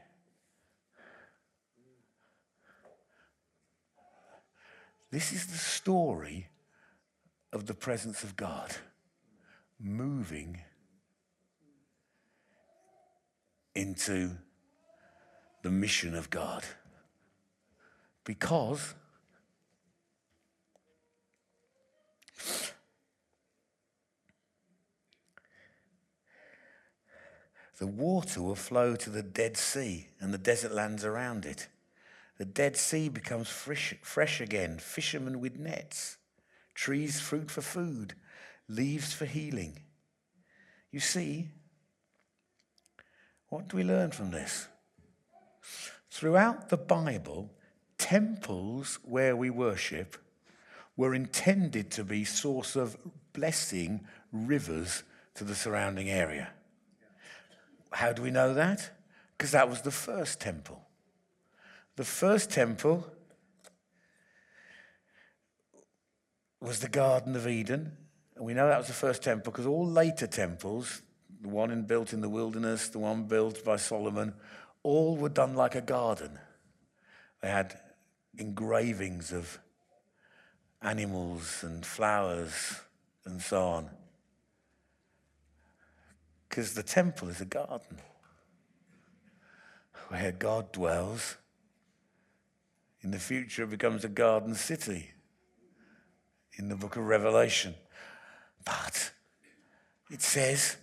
This 5.11 5.31
is 5.31 5.47
the 5.47 5.57
story 5.57 6.48
of 7.51 7.65
the 7.65 7.73
presence 7.73 8.23
of 8.23 8.35
God 8.35 8.75
moving 9.79 10.61
into 13.73 14.31
the 15.63 15.71
mission 15.71 16.15
of 16.15 16.29
God. 16.29 16.63
Because 18.23 18.93
the 27.79 27.87
water 27.87 28.41
will 28.41 28.55
flow 28.55 28.95
to 28.95 29.09
the 29.09 29.23
Dead 29.23 29.57
Sea 29.57 30.07
and 30.19 30.33
the 30.33 30.37
desert 30.37 30.71
lands 30.71 31.03
around 31.03 31.45
it. 31.45 31.67
The 32.37 32.45
Dead 32.45 32.77
Sea 32.77 33.09
becomes 33.09 33.49
fresh, 33.49 33.95
fresh 34.01 34.39
again, 34.39 34.77
fishermen 34.77 35.39
with 35.39 35.57
nets, 35.57 36.17
trees, 36.79 37.19
fruit 37.19 37.51
for 37.51 37.61
food, 37.61 38.13
leaves 38.69 39.11
for 39.11 39.25
healing. 39.25 39.81
You 40.91 41.01
see, 41.01 41.49
what 43.49 43.67
do 43.67 43.75
we 43.75 43.83
learn 43.83 44.11
from 44.11 44.31
this? 44.31 44.69
Throughout 46.09 46.69
the 46.69 46.77
Bible, 46.77 47.51
temples 47.97 48.97
where 49.03 49.35
we 49.35 49.49
worship 49.49 50.15
were 50.95 51.13
intended 51.13 51.91
to 51.91 52.05
be 52.05 52.23
source 52.23 52.77
of 52.77 52.95
blessing 53.33 54.07
rivers 54.31 55.03
to 55.35 55.43
the 55.43 55.55
surrounding 55.55 56.09
area. 56.09 56.49
How 57.91 58.13
do 58.13 58.21
we 58.21 58.31
know 58.31 58.53
that? 58.53 58.89
Because 59.37 59.51
that 59.51 59.69
was 59.69 59.81
the 59.81 59.91
first 59.91 60.39
temple. 60.39 60.81
The 61.97 62.05
first 62.05 62.49
temple 62.49 63.05
was 66.61 66.79
the 66.79 66.89
Garden 66.89 67.35
of 67.35 67.47
Eden. 67.47 67.91
And 68.35 68.45
we 68.45 68.53
know 68.53 68.67
that 68.67 68.77
was 68.77 68.87
the 68.87 68.93
first 68.93 69.23
temple 69.23 69.51
because 69.51 69.65
all 69.65 69.87
later 69.87 70.27
temples, 70.27 71.01
the 71.41 71.49
one 71.49 71.71
in, 71.71 71.83
built 71.83 72.13
in 72.13 72.21
the 72.21 72.29
wilderness, 72.29 72.89
the 72.89 72.99
one 72.99 73.23
built 73.23 73.63
by 73.63 73.77
Solomon, 73.77 74.33
all 74.83 75.17
were 75.17 75.29
done 75.29 75.55
like 75.55 75.75
a 75.75 75.81
garden. 75.81 76.39
They 77.41 77.49
had 77.49 77.79
engravings 78.37 79.31
of 79.31 79.59
animals 80.81 81.63
and 81.63 81.85
flowers 81.85 82.81
and 83.25 83.41
so 83.41 83.61
on. 83.61 83.89
Because 86.47 86.73
the 86.73 86.83
temple 86.83 87.29
is 87.29 87.41
a 87.41 87.45
garden 87.45 87.97
where 90.07 90.31
God 90.31 90.71
dwells 90.71 91.37
in 93.01 93.11
the 93.11 93.19
future, 93.19 93.63
it 93.63 93.69
becomes 93.69 94.03
a 94.03 94.09
garden 94.09 94.55
city 94.55 95.11
in 96.59 96.69
the 96.69 96.75
book 96.75 96.97
of 96.97 97.05
Revelation. 97.05 97.73
But 98.65 99.11
it 100.11 100.21
says, 100.21 100.77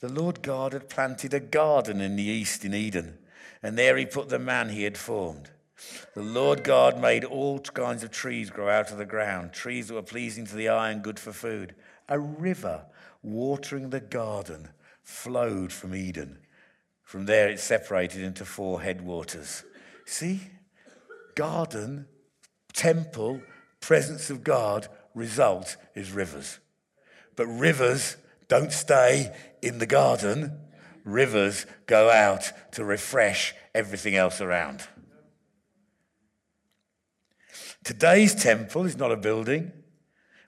the 0.00 0.08
Lord 0.08 0.42
God 0.42 0.72
had 0.72 0.88
planted 0.88 1.34
a 1.34 1.40
garden 1.40 2.00
in 2.00 2.16
the 2.16 2.22
east 2.22 2.64
in 2.64 2.74
Eden, 2.74 3.18
and 3.62 3.76
there 3.76 3.96
he 3.96 4.06
put 4.06 4.28
the 4.28 4.38
man 4.38 4.68
he 4.68 4.84
had 4.84 4.96
formed. 4.96 5.50
The 6.14 6.22
Lord 6.22 6.62
God 6.62 7.00
made 7.00 7.24
all 7.24 7.58
kinds 7.58 8.02
of 8.02 8.10
trees 8.10 8.50
grow 8.50 8.68
out 8.68 8.90
of 8.90 8.98
the 8.98 9.04
ground, 9.04 9.52
trees 9.52 9.88
that 9.88 9.94
were 9.94 10.02
pleasing 10.02 10.46
to 10.46 10.56
the 10.56 10.68
eye 10.68 10.90
and 10.90 11.02
good 11.02 11.18
for 11.18 11.32
food. 11.32 11.74
A 12.08 12.18
river 12.18 12.84
watering 13.22 13.90
the 13.90 14.00
garden 14.00 14.68
flowed 15.02 15.72
from 15.72 15.94
Eden. 15.94 16.38
From 17.02 17.26
there, 17.26 17.48
it 17.48 17.60
separated 17.60 18.22
into 18.22 18.44
four 18.44 18.82
headwaters. 18.82 19.64
See? 20.06 20.40
Garden, 21.34 22.06
temple, 22.72 23.40
presence 23.80 24.30
of 24.30 24.44
God, 24.44 24.88
result 25.14 25.76
is 25.94 26.12
rivers. 26.12 26.58
But 27.36 27.46
rivers 27.46 28.16
don't 28.48 28.72
stay 28.72 29.34
in 29.62 29.78
the 29.78 29.86
garden, 29.86 30.58
rivers 31.04 31.66
go 31.86 32.10
out 32.10 32.52
to 32.72 32.84
refresh 32.84 33.54
everything 33.74 34.14
else 34.14 34.40
around. 34.40 34.86
Today's 37.82 38.34
temple 38.34 38.84
is 38.84 38.96
not 38.96 39.12
a 39.12 39.16
building, 39.16 39.72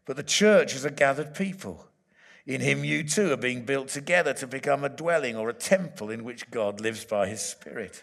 but 0.05 0.17
the 0.17 0.23
church 0.23 0.75
is 0.75 0.85
a 0.85 0.91
gathered 0.91 1.35
people. 1.35 1.87
In 2.47 2.61
him, 2.61 2.85
you 2.85 3.05
too 3.05 3.33
are 3.33 3.37
being 3.37 3.65
built 3.65 3.89
together 3.89 4.35
to 4.35 4.47
become 4.47 4.85
a 4.85 4.89
dwelling 4.89 5.37
or 5.37 5.49
a 5.49 5.55
temple 5.55 6.11
in 6.11 6.25
which 6.25 6.51
God 6.51 6.81
lives 6.81 7.05
by 7.05 7.29
his 7.29 7.41
Spirit. 7.41 8.03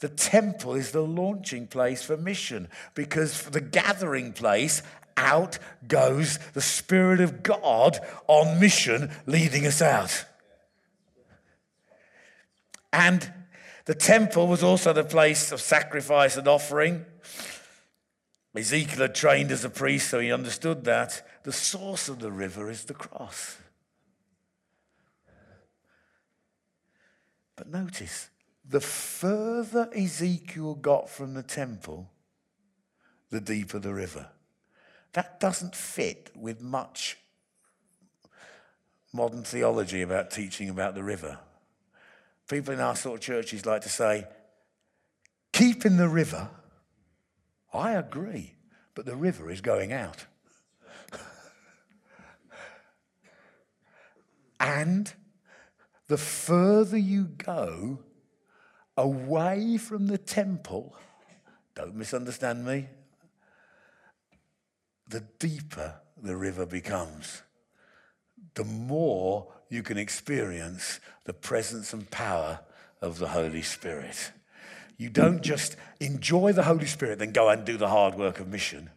The 0.00 0.08
temple 0.08 0.74
is 0.74 0.92
the 0.92 1.02
launching 1.02 1.66
place 1.66 2.02
for 2.02 2.16
mission 2.16 2.68
because 2.94 3.36
for 3.36 3.50
the 3.50 3.60
gathering 3.60 4.32
place, 4.32 4.82
out 5.16 5.58
goes 5.86 6.38
the 6.54 6.60
Spirit 6.60 7.20
of 7.20 7.42
God 7.42 7.98
on 8.28 8.60
mission, 8.60 9.10
leading 9.26 9.66
us 9.66 9.82
out. 9.82 10.24
And 12.92 13.32
the 13.84 13.94
temple 13.94 14.46
was 14.46 14.62
also 14.62 14.92
the 14.92 15.04
place 15.04 15.50
of 15.52 15.60
sacrifice 15.60 16.36
and 16.36 16.46
offering. 16.46 17.04
Ezekiel 18.56 19.02
had 19.02 19.14
trained 19.14 19.52
as 19.52 19.64
a 19.64 19.70
priest, 19.70 20.08
so 20.08 20.18
he 20.18 20.32
understood 20.32 20.84
that. 20.84 21.26
The 21.44 21.52
source 21.52 22.08
of 22.08 22.18
the 22.18 22.32
river 22.32 22.70
is 22.70 22.84
the 22.84 22.94
cross. 22.94 23.56
But 27.56 27.68
notice, 27.68 28.30
the 28.68 28.80
further 28.80 29.88
Ezekiel 29.96 30.74
got 30.74 31.08
from 31.08 31.32
the 31.34 31.42
temple, 31.42 32.10
the 33.30 33.40
deeper 33.40 33.78
the 33.78 33.94
river. 33.94 34.28
That 35.14 35.40
doesn't 35.40 35.74
fit 35.74 36.30
with 36.36 36.60
much 36.60 37.16
modern 39.12 39.42
theology 39.42 40.02
about 40.02 40.30
teaching 40.30 40.68
about 40.68 40.94
the 40.94 41.02
river. 41.02 41.38
People 42.46 42.74
in 42.74 42.80
our 42.80 42.94
sort 42.94 43.20
of 43.20 43.24
churches 43.24 43.64
like 43.64 43.80
to 43.82 43.88
say, 43.88 44.26
keep 45.52 45.86
in 45.86 45.96
the 45.96 46.08
river. 46.08 46.50
I 47.72 47.92
agree, 47.92 48.54
but 48.94 49.06
the 49.06 49.16
river 49.16 49.50
is 49.50 49.62
going 49.62 49.94
out. 49.94 50.26
and 54.60 55.12
the 56.08 56.18
further 56.18 56.98
you 56.98 57.24
go, 57.24 58.00
away 58.98 59.78
from 59.78 60.08
the 60.08 60.18
temple, 60.18 60.94
don't 61.74 61.94
misunderstand 61.94 62.66
me, 62.66 62.88
the 65.08 65.22
deeper 65.38 65.94
the 66.20 66.36
river 66.36 66.66
becomes, 66.66 67.42
the 68.54 68.64
more 68.64 69.46
you 69.70 69.84
can 69.84 69.96
experience 69.96 70.98
the 71.24 71.32
presence 71.32 71.92
and 71.92 72.10
power 72.10 72.58
of 73.00 73.18
the 73.18 73.28
Holy 73.28 73.62
Spirit. 73.62 74.32
You 74.96 75.10
don't 75.10 75.42
just 75.42 75.76
enjoy 76.00 76.52
the 76.52 76.64
Holy 76.64 76.86
Spirit, 76.86 77.20
then 77.20 77.30
go 77.30 77.48
and 77.48 77.64
do 77.64 77.76
the 77.76 77.88
hard 77.88 78.16
work 78.16 78.40
of 78.40 78.48
mission. 78.48 78.90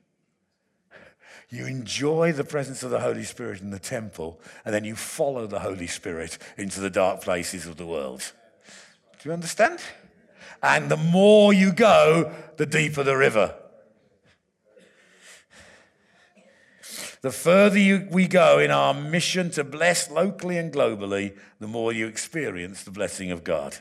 You 1.52 1.68
enjoy 1.68 2.32
the 2.32 2.44
presence 2.44 2.82
of 2.82 2.90
the 2.90 3.02
Holy 3.02 3.24
Spirit 3.24 3.62
in 3.62 3.70
the 3.70 3.78
temple, 3.78 4.42
and 4.66 4.74
then 4.74 4.84
you 4.84 4.96
follow 4.96 5.46
the 5.46 5.60
Holy 5.60 5.88
Spirit 5.88 6.40
into 6.58 6.80
the 6.80 6.90
dark 6.90 7.22
places 7.22 7.68
of 7.68 7.78
the 7.78 7.86
world. 7.86 8.32
Do 9.22 9.30
you 9.30 9.34
understand? 9.34 9.80
And 10.64 10.90
the 10.90 10.98
more 10.98 11.54
you 11.54 11.72
go, 11.72 12.32
the 12.58 12.66
deeper 12.66 13.04
the 13.04 13.16
river. 13.16 13.56
The 17.22 17.32
further 17.32 17.78
you, 17.78 18.08
we 18.10 18.28
go 18.28 18.58
in 18.58 18.72
our 18.72 18.96
mission 18.96 19.52
to 19.52 19.64
bless 19.64 20.10
locally 20.10 20.58
and 20.58 20.74
globally, 20.74 21.38
the 21.60 21.68
more 21.68 21.94
you 21.94 22.08
experience 22.08 22.84
the 22.84 22.90
blessing 22.90 23.30
of 23.30 23.44
God. 23.44 23.78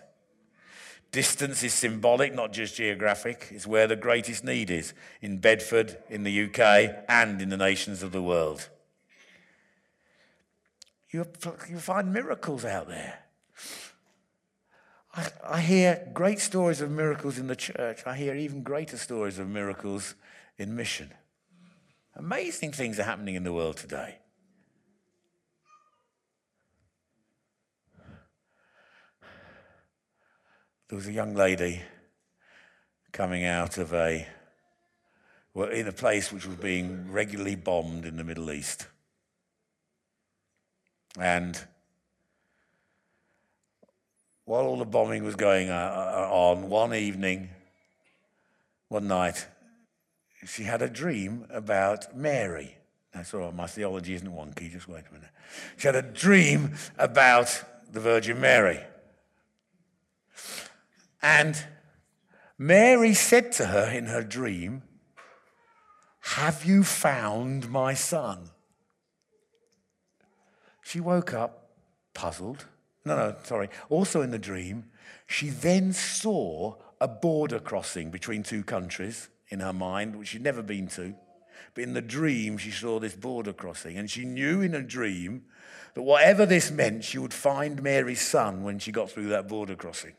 Distance 1.11 1.63
is 1.63 1.73
symbolic, 1.73 2.35
not 2.35 2.53
just 2.53 2.77
geographic. 2.77 3.49
It's 3.51 3.67
where 3.67 3.87
the 3.87 3.97
greatest 3.97 4.45
need 4.45 4.71
is 4.71 4.93
in 5.23 5.39
Bedford, 5.39 5.97
in 6.11 6.23
the 6.23 6.45
UK, 6.45 7.05
and 7.09 7.41
in 7.41 7.49
the 7.49 7.57
nations 7.57 8.03
of 8.03 8.13
the 8.13 8.23
world. 8.23 8.69
You, 11.11 11.27
you 11.69 11.79
find 11.79 12.13
miracles 12.13 12.65
out 12.65 12.89
there. 12.89 13.21
I, 15.15 15.29
I 15.45 15.61
hear 15.61 16.09
great 16.13 16.39
stories 16.39 16.81
of 16.81 16.91
miracles 16.91 17.39
in 17.39 17.47
the 17.47 17.57
church. 17.57 18.03
I 18.07 18.17
hear 18.17 18.35
even 18.35 18.63
greater 18.63 18.97
stories 18.97 19.39
of 19.39 19.49
miracles 19.49 20.15
in 20.59 20.77
mission. 20.77 21.13
Amazing 22.15 22.73
things 22.73 22.99
are 22.99 23.05
happening 23.05 23.35
in 23.35 23.45
the 23.45 23.53
world 23.53 23.77
today. 23.77 24.19
there 30.91 30.97
was 30.97 31.07
a 31.07 31.13
young 31.13 31.35
lady 31.35 31.81
coming 33.13 33.45
out 33.45 33.79
of 33.79 33.95
a, 33.95 34.27
well, 35.55 35.69
in 35.69 35.87
a 35.87 35.93
place 35.93 36.33
which 36.33 36.45
was 36.45 36.57
being 36.57 37.13
regularly 37.13 37.55
bombed 37.55 38.05
in 38.05 38.17
the 38.17 38.25
Middle 38.25 38.51
East. 38.51 38.89
And 41.17 41.65
while 44.51 44.67
all 44.67 44.79
the 44.79 44.85
bombing 44.85 45.23
was 45.23 45.37
going 45.37 45.71
uh, 45.71 45.75
uh, 45.75 46.29
on, 46.29 46.69
one 46.69 46.93
evening, 46.93 47.51
one 48.89 49.07
night, 49.07 49.47
she 50.45 50.65
had 50.65 50.83
a 50.83 50.89
dream 50.89 51.47
about 51.51 52.17
Mary. 52.17 52.77
That's 53.15 53.33
right, 53.33 53.55
my 53.55 53.69
theology 53.69 54.13
isn't 54.15 54.29
wonky, 54.29 54.69
just 54.69 54.89
wait 54.89 55.05
a 55.09 55.15
minute. 55.15 55.29
She 55.77 55.87
had 55.87 55.95
a 55.95 56.03
dream 56.03 56.75
about 56.99 57.63
the 57.93 58.01
Virgin 58.01 58.41
Mary. 58.41 58.81
And 61.23 61.65
Mary 62.59 63.15
said 63.15 63.53
to 63.53 63.67
her 63.67 63.89
in 63.89 64.07
her 64.07 64.25
dream, 64.25 64.83
Have 66.23 66.65
you 66.65 66.83
found 66.83 67.71
my 67.71 67.95
son? 67.95 68.51
She 70.83 70.99
woke 70.99 71.33
up 71.33 71.71
puzzled. 72.15 72.67
No, 73.05 73.17
no, 73.17 73.37
sorry. 73.45 73.69
Also 73.89 74.21
in 74.23 74.31
the 74.31 74.39
dream, 74.39 74.85
she 75.27 75.49
then 75.49 75.93
saw 75.93 76.77
a 77.01 77.09
border 77.09 77.59
crossing 77.59 78.11
between 78.11 78.43
two 78.43 78.63
countries 78.63 79.29
in 79.49 79.61
her 79.61 79.73
mind, 79.73 80.17
which 80.17 80.29
she'd 80.29 80.43
never 80.43 80.63
been 80.63 80.87
to. 80.89 81.15
But 81.75 81.85
in 81.85 81.95
the 81.95 82.03
dream, 82.03 82.59
she 82.59 82.71
saw 82.71 82.99
this 82.99 83.15
border 83.15 83.53
crossing, 83.53 83.97
and 83.97 84.11
she 84.11 84.25
knew 84.25 84.61
in 84.61 84.75
a 84.75 84.83
dream 84.83 85.45
that 85.95 86.03
whatever 86.03 86.47
this 86.47 86.71
meant, 86.71 87.05
she 87.05 87.19
would 87.19 87.35
find 87.35 87.83
Mary's 87.83 88.21
son 88.21 88.63
when 88.65 88.79
she 88.79 88.93
got 88.93 89.11
through 89.11 89.29
that 89.29 89.49
border 89.49 89.77
crossing. 89.77 90.15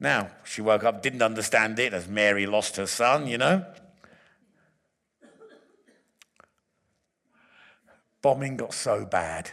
Now, 0.00 0.30
she 0.42 0.62
woke 0.62 0.82
up, 0.82 1.00
didn't 1.00 1.22
understand 1.22 1.78
it 1.78 1.94
as 1.94 2.08
Mary 2.08 2.44
lost 2.44 2.76
her 2.76 2.86
son, 2.86 3.28
you 3.28 3.38
know. 3.38 3.64
Bombing 8.20 8.56
got 8.56 8.74
so 8.74 9.04
bad. 9.04 9.50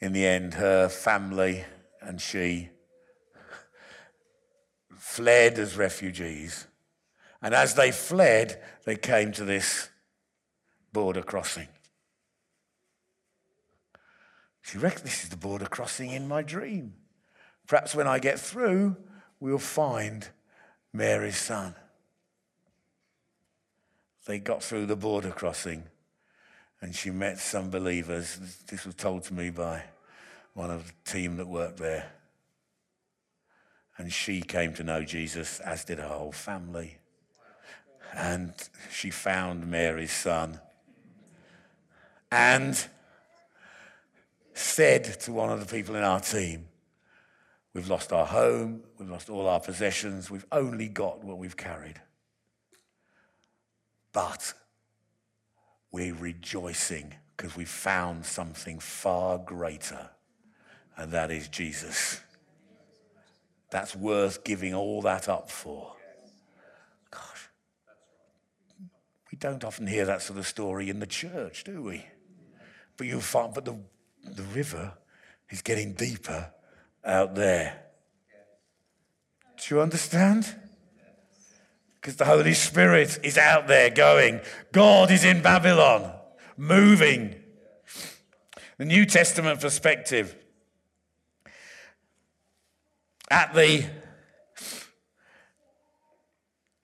In 0.00 0.12
the 0.12 0.26
end, 0.26 0.54
her 0.54 0.88
family 0.88 1.64
and 2.00 2.20
she 2.20 2.70
fled 4.96 5.58
as 5.58 5.76
refugees. 5.76 6.66
And 7.42 7.54
as 7.54 7.74
they 7.74 7.90
fled, 7.90 8.62
they 8.84 8.96
came 8.96 9.32
to 9.32 9.44
this 9.44 9.90
border 10.92 11.22
crossing. 11.22 11.68
She 14.62 14.78
reckoned 14.78 15.04
this 15.04 15.24
is 15.24 15.30
the 15.30 15.36
border 15.36 15.66
crossing 15.66 16.10
in 16.10 16.28
my 16.28 16.42
dream. 16.42 16.94
Perhaps 17.66 17.94
when 17.94 18.06
I 18.06 18.18
get 18.18 18.38
through, 18.38 18.96
we'll 19.38 19.58
find 19.58 20.28
Mary's 20.92 21.38
son. 21.38 21.74
They 24.26 24.38
got 24.38 24.62
through 24.62 24.86
the 24.86 24.96
border 24.96 25.30
crossing 25.30 25.84
and 26.82 26.94
she 26.94 27.10
met 27.10 27.38
some 27.38 27.70
believers. 27.70 28.38
This 28.68 28.84
was 28.84 28.94
told 28.94 29.24
to 29.24 29.34
me 29.34 29.50
by 29.50 29.84
one 30.54 30.70
of 30.70 30.86
the 30.86 31.10
team 31.10 31.36
that 31.36 31.46
worked 31.46 31.78
there. 31.78 32.10
And 33.98 34.12
she 34.12 34.40
came 34.40 34.72
to 34.74 34.84
know 34.84 35.04
Jesus, 35.04 35.60
as 35.60 35.84
did 35.84 35.98
her 35.98 36.08
whole 36.08 36.32
family. 36.32 36.96
And 38.14 38.54
she 38.90 39.10
found 39.10 39.66
Mary's 39.70 40.12
son 40.12 40.58
and 42.32 42.86
said 44.54 45.04
to 45.20 45.32
one 45.32 45.50
of 45.50 45.60
the 45.60 45.66
people 45.66 45.94
in 45.96 46.02
our 46.02 46.20
team, 46.20 46.66
We've 47.72 47.88
lost 47.88 48.12
our 48.12 48.26
home, 48.26 48.82
we've 48.98 49.08
lost 49.08 49.30
all 49.30 49.46
our 49.46 49.60
possessions, 49.60 50.28
we've 50.28 50.46
only 50.50 50.88
got 50.88 51.22
what 51.22 51.38
we've 51.38 51.56
carried. 51.56 52.00
But 54.12 54.54
we're 55.92 56.14
rejoicing 56.14 57.14
because 57.36 57.56
we've 57.56 57.68
found 57.68 58.24
something 58.24 58.78
far 58.78 59.38
greater, 59.38 60.10
and 60.96 61.12
that 61.12 61.30
is 61.30 61.48
Jesus. 61.48 62.20
That's 63.70 63.94
worth 63.96 64.44
giving 64.44 64.74
all 64.74 65.00
that 65.02 65.28
up 65.28 65.50
for. 65.50 65.92
Gosh. 67.10 67.48
We 69.30 69.38
don't 69.38 69.64
often 69.64 69.86
hear 69.86 70.04
that 70.06 70.22
sort 70.22 70.38
of 70.38 70.46
story 70.46 70.90
in 70.90 70.98
the 70.98 71.06
church, 71.06 71.64
do 71.64 71.82
we? 71.82 72.04
But 72.96 73.06
you'll 73.06 73.20
find, 73.20 73.54
but 73.54 73.64
the, 73.64 73.78
the 74.24 74.42
river 74.42 74.92
is 75.48 75.62
getting 75.62 75.94
deeper 75.94 76.52
out 77.04 77.34
there. 77.34 77.84
Do 79.56 79.74
you 79.74 79.80
understand? 79.80 80.54
Because 82.00 82.16
the 82.16 82.24
Holy 82.24 82.54
Spirit 82.54 83.18
is 83.22 83.36
out 83.36 83.68
there 83.68 83.90
going. 83.90 84.40
God 84.72 85.10
is 85.10 85.24
in 85.24 85.42
Babylon, 85.42 86.12
moving. 86.56 87.34
The 88.78 88.86
New 88.86 89.04
Testament 89.04 89.60
perspective. 89.60 90.34
At 93.30 93.54
the 93.54 93.84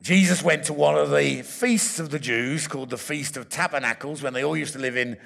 Jesus 0.03 0.41
went 0.41 0.63
to 0.67 0.73
one 0.73 0.97
of 0.97 1.11
the 1.11 1.43
feasts 1.43 1.99
of 1.99 2.11
the 2.11 2.21
Jews 2.21 2.69
called 2.69 2.91
the 2.91 2.97
Feast 2.97 3.37
of 3.37 3.49
Tabernacles 3.49 4.23
when 4.23 4.35
they 4.35 4.45
all 4.45 4.57
used 4.57 4.75
to 4.75 4.79
live 4.79 4.97
in 4.97 5.17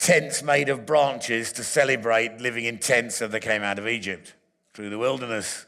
tents 0.00 0.42
made 0.42 0.68
of 0.68 0.84
branches 0.84 1.52
to 1.52 1.62
celebrate 1.62 2.40
living 2.40 2.64
in 2.64 2.78
tents 2.78 3.22
as 3.22 3.30
they 3.30 3.38
came 3.38 3.62
out 3.62 3.78
of 3.78 3.86
Egypt 3.86 4.34
through 4.72 4.90
the 4.90 4.98
wilderness. 4.98 5.66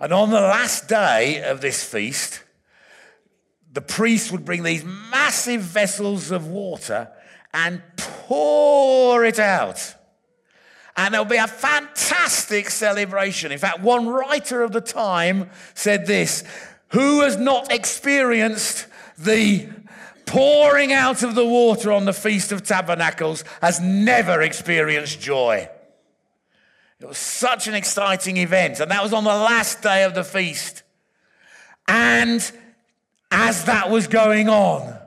And 0.00 0.14
on 0.14 0.30
the 0.30 0.40
last 0.40 0.88
day 0.88 1.42
of 1.42 1.60
this 1.60 1.84
feast, 1.84 2.42
the 3.78 3.82
priest 3.82 4.32
would 4.32 4.44
bring 4.44 4.64
these 4.64 4.84
massive 4.84 5.60
vessels 5.60 6.32
of 6.32 6.48
water 6.48 7.08
and 7.54 7.80
pour 7.96 9.24
it 9.24 9.38
out. 9.38 9.94
And 10.96 11.14
there'll 11.14 11.24
be 11.24 11.36
a 11.36 11.46
fantastic 11.46 12.70
celebration. 12.70 13.52
In 13.52 13.58
fact, 13.60 13.78
one 13.78 14.08
writer 14.08 14.62
of 14.62 14.72
the 14.72 14.80
time 14.80 15.48
said 15.74 16.06
this 16.06 16.42
Who 16.88 17.20
has 17.20 17.36
not 17.36 17.70
experienced 17.70 18.88
the 19.16 19.68
pouring 20.26 20.92
out 20.92 21.22
of 21.22 21.36
the 21.36 21.46
water 21.46 21.92
on 21.92 22.04
the 22.04 22.12
Feast 22.12 22.50
of 22.50 22.64
Tabernacles 22.64 23.44
has 23.62 23.78
never 23.80 24.42
experienced 24.42 25.20
joy. 25.20 25.68
It 26.98 27.06
was 27.06 27.16
such 27.16 27.68
an 27.68 27.74
exciting 27.74 28.38
event, 28.38 28.80
and 28.80 28.90
that 28.90 29.04
was 29.04 29.12
on 29.12 29.22
the 29.22 29.30
last 29.30 29.82
day 29.82 30.02
of 30.02 30.14
the 30.14 30.24
feast. 30.24 30.82
And 31.86 32.42
as 33.48 33.64
that 33.64 33.88
was 33.88 34.06
going 34.06 34.50
on, 34.50 34.88
it 34.88 34.98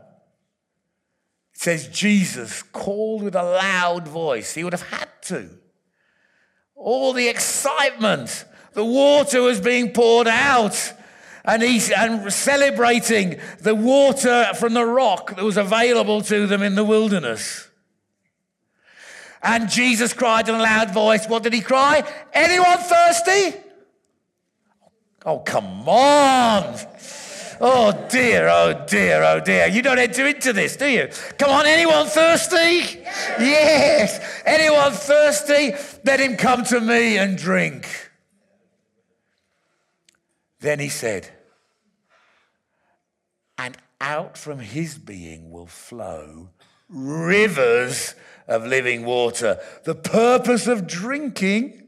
says 1.53 1.87
Jesus 1.89 2.63
called 2.63 3.21
with 3.21 3.35
a 3.35 3.43
loud 3.43 4.07
voice. 4.07 4.55
He 4.55 4.63
would 4.63 4.73
have 4.73 4.89
had 4.89 5.09
to. 5.25 5.47
All 6.73 7.13
the 7.13 7.27
excitement, 7.27 8.45
the 8.73 8.83
water 8.83 9.43
was 9.43 9.61
being 9.61 9.93
poured 9.93 10.27
out 10.27 10.93
and 11.45 11.61
he, 11.61 11.93
and 11.93 12.33
celebrating 12.33 13.39
the 13.59 13.75
water 13.75 14.47
from 14.55 14.73
the 14.73 14.85
rock 14.85 15.35
that 15.35 15.45
was 15.45 15.57
available 15.57 16.23
to 16.23 16.47
them 16.47 16.63
in 16.63 16.73
the 16.73 16.83
wilderness. 16.83 17.69
And 19.43 19.69
Jesus 19.69 20.13
cried 20.13 20.49
in 20.49 20.55
a 20.55 20.61
loud 20.61 20.91
voice, 20.91 21.27
What 21.27 21.43
did 21.43 21.53
he 21.53 21.61
cry? 21.61 22.03
Anyone 22.33 22.79
thirsty? 22.79 23.59
Oh, 25.27 25.39
come 25.39 25.87
on. 25.87 26.79
Oh 27.63 28.07
dear, 28.09 28.49
oh 28.49 28.85
dear, 28.87 29.23
oh 29.23 29.39
dear. 29.39 29.67
You 29.67 29.83
don't 29.83 29.99
enter 29.99 30.25
into 30.25 30.51
this, 30.51 30.75
do 30.75 30.87
you? 30.87 31.09
Come 31.37 31.51
on, 31.51 31.67
anyone 31.67 32.07
thirsty? 32.07 32.99
Yes. 33.39 34.19
Anyone 34.47 34.93
thirsty? 34.93 35.73
Let 36.03 36.19
him 36.19 36.37
come 36.37 36.63
to 36.65 36.81
me 36.81 37.19
and 37.19 37.37
drink. 37.37 37.87
Then 40.59 40.79
he 40.79 40.89
said, 40.89 41.29
and 43.59 43.77
out 43.99 44.39
from 44.39 44.57
his 44.57 44.97
being 44.97 45.51
will 45.51 45.67
flow 45.67 46.49
rivers 46.89 48.15
of 48.47 48.65
living 48.65 49.05
water. 49.05 49.59
The 49.83 49.95
purpose 49.95 50.65
of 50.65 50.87
drinking 50.87 51.83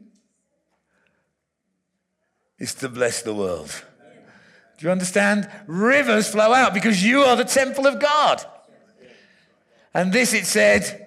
is 2.60 2.74
to 2.74 2.88
bless 2.88 3.22
the 3.22 3.34
world. 3.34 3.84
Do 4.78 4.86
you 4.86 4.92
understand? 4.92 5.50
Rivers 5.66 6.28
flow 6.28 6.52
out 6.52 6.74
because 6.74 7.04
you 7.04 7.22
are 7.22 7.36
the 7.36 7.44
temple 7.44 7.86
of 7.86 8.00
God. 8.00 8.44
And 9.92 10.12
this 10.12 10.32
it 10.34 10.46
said, 10.46 11.04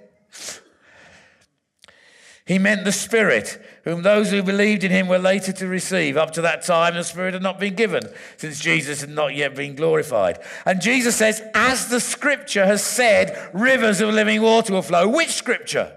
he 2.48 2.60
meant 2.60 2.86
the 2.86 2.94
Spirit, 2.94 3.62
whom 3.84 4.04
those 4.04 4.32
who 4.32 4.42
believed 4.42 4.86
in 4.86 4.92
him 4.92 5.10
were 5.10 5.20
later 5.20 5.52
to 5.52 5.68
receive. 5.68 6.16
Up 6.16 6.32
to 6.32 6.42
that 6.44 6.64
time, 6.64 6.96
the 6.96 7.04
Spirit 7.04 7.34
had 7.34 7.44
not 7.44 7.60
been 7.60 7.76
given, 7.76 8.04
since 8.38 8.62
Jesus 8.62 9.02
had 9.02 9.10
not 9.10 9.36
yet 9.36 9.54
been 9.54 9.76
glorified. 9.76 10.40
And 10.66 10.82
Jesus 10.82 11.18
says, 11.18 11.42
As 11.54 11.90
the 11.90 12.00
scripture 12.00 12.66
has 12.66 12.82
said, 12.82 13.50
rivers 13.54 14.00
of 14.00 14.14
living 14.14 14.42
water 14.42 14.72
will 14.72 14.82
flow. 14.82 15.10
Which 15.10 15.32
scripture? 15.32 15.94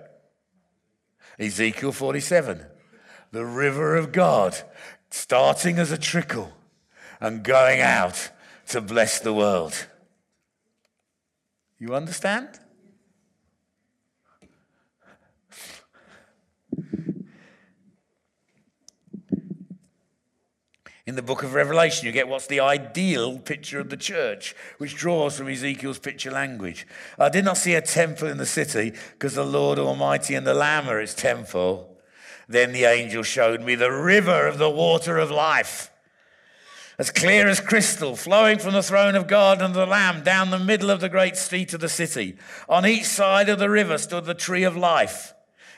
Ezekiel 1.39 1.93
47. 1.93 2.67
The 3.31 3.47
river 3.47 3.95
of 3.95 4.11
God, 4.11 4.57
starting 5.09 5.79
as 5.79 5.93
a 5.93 5.99
trickle 5.99 6.53
and 7.21 7.45
going 7.45 7.81
out 7.81 8.31
to 8.69 8.81
bless 8.81 9.21
the 9.21 9.33
world. 9.33 9.87
You 11.79 11.95
understand? 11.95 12.49
In 21.07 21.17
the 21.17 21.23
book 21.23 21.43
of 21.43 21.55
Revelation, 21.55 22.07
you 22.07 22.13
get 22.13 22.29
what's 22.29 22.47
the 22.47 22.61
ideal 22.61 23.39
picture 23.41 23.81
of 23.81 23.91
the 23.91 23.97
church, 23.97 24.55
which 24.79 24.95
draws 24.95 25.37
from 25.37 25.49
Ezekiel's 25.49 25.99
picture 25.99 26.31
language. 26.31 26.87
I 27.19 27.29
did 27.31 27.45
not 27.45 27.57
see 27.57 27.75
a 27.75 27.83
temple 27.83 28.29
in 28.29 28.37
the 28.37 28.47
city 28.47 28.93
because 29.13 29.35
the 29.35 29.45
Lord 29.45 29.79
Almighty 29.79 30.37
and 30.37 30.47
the 30.47 30.55
Lamb 30.55 30.89
are 30.89 31.01
its 31.01 31.15
temple. 31.15 31.97
Then 32.49 32.71
the 32.73 32.85
angel 32.85 33.25
showed 33.25 33.61
me 33.61 33.75
the 33.75 33.91
river 33.91 34.47
of 34.47 34.59
the 34.59 34.71
water 34.71 35.19
of 35.19 35.33
life 35.33 35.90
as 37.01 37.11
clear 37.11 37.49
as 37.49 37.61
crystal, 37.61 38.15
flowing 38.15 38.59
from 38.59 38.75
the 38.75 38.83
throne 38.83 39.15
of 39.15 39.27
God 39.27 39.63
and 39.63 39.75
the 39.75 39.87
Lamb 39.87 40.23
down 40.23 40.51
the 40.51 40.59
middle 40.59 40.91
of 40.91 41.01
the 41.01 41.09
great 41.09 41.35
street 41.35 41.73
of 41.73 41.81
the 41.81 41.89
city. 41.89 42.37
On 42.69 42.85
each 42.85 43.07
side 43.07 43.49
of 43.49 43.59
the 43.59 43.71
river 43.71 43.97
stood 43.97 44.27
the 44.27 44.35
tree 44.35 44.65
of 44.65 44.77
life, 44.77 45.33